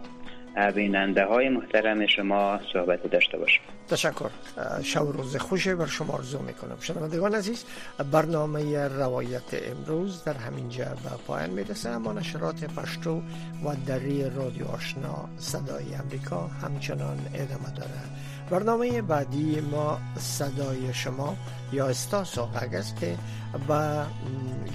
بیننده 0.75 1.25
های 1.25 1.49
محترم 1.49 2.05
شما 2.05 2.59
صحبت 2.73 3.11
داشته 3.11 3.37
باشم 3.37 3.61
تشکر. 3.87 4.29
شب 4.83 4.99
روز 4.99 5.35
خوشی 5.35 5.73
بر 5.73 5.85
شما 5.85 6.13
آرزو 6.13 6.39
می‌کنم. 6.39 6.77
شنوندگان 6.79 7.35
عزیز 7.35 7.63
برنامه 8.11 8.87
روایت 8.87 9.41
امروز 9.51 10.23
در 10.23 10.33
همینجا 10.33 10.85
به 10.85 11.09
پایان 11.27 11.49
می‌رسه. 11.49 11.89
اما 11.89 12.13
نشرات 12.13 12.63
پشتو 12.63 13.21
و 13.65 13.75
دری 13.85 14.29
رادیو 14.29 14.67
آشنا 14.67 15.29
صدای 15.37 15.95
امریکا 15.95 16.47
همچنان 16.47 17.17
ادامه 17.33 17.69
داره. 17.75 18.01
برنامه 18.49 19.01
بعدی 19.01 19.61
ما 19.71 19.99
صدای 20.17 20.93
شما 20.93 21.35
یا 21.71 21.87
استاس 21.87 22.37
است 22.37 22.99
که 22.99 23.17
با 23.67 24.05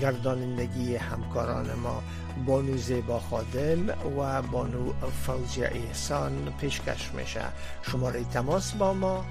گردانندگی 0.01 0.97
همکاران 0.97 1.75
ما 1.75 2.03
بانو 2.47 2.77
زیبا 2.77 3.21
خادم 3.21 3.89
و 4.19 4.43
بانو 4.43 4.93
فوزی 5.27 5.65
احسان 5.65 6.53
پیشکش 6.61 7.11
میشه. 7.15 7.45
شماره 7.83 8.25
تماس 8.25 8.73
با 8.73 8.95
ما 8.95 9.25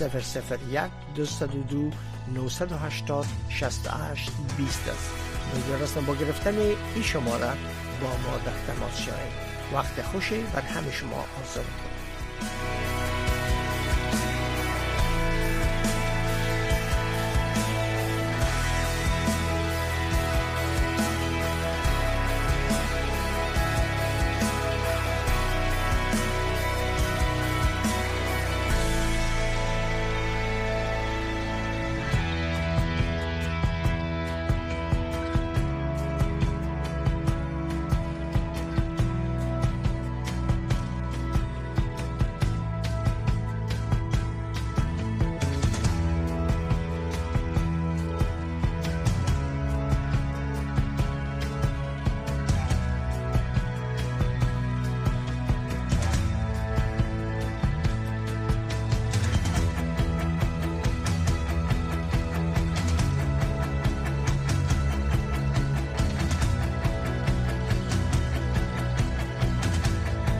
001 0.00 0.80
202 1.14 1.90
980 2.34 3.26
68 3.48 4.30
20 4.56 4.88
است 4.88 5.98
با 6.06 6.14
گرفتن 6.14 6.58
این 6.94 7.02
شماره 7.02 7.50
با 8.00 8.08
ما 8.08 8.36
در 8.44 8.74
تماس 8.74 8.96
شاید 8.96 9.32
وقت 9.72 10.02
خوشی 10.02 10.42
بر 10.42 10.60
همه 10.60 10.92
شما 10.92 11.16
آرزو 11.16 11.60
می‌کنم 11.60 13.05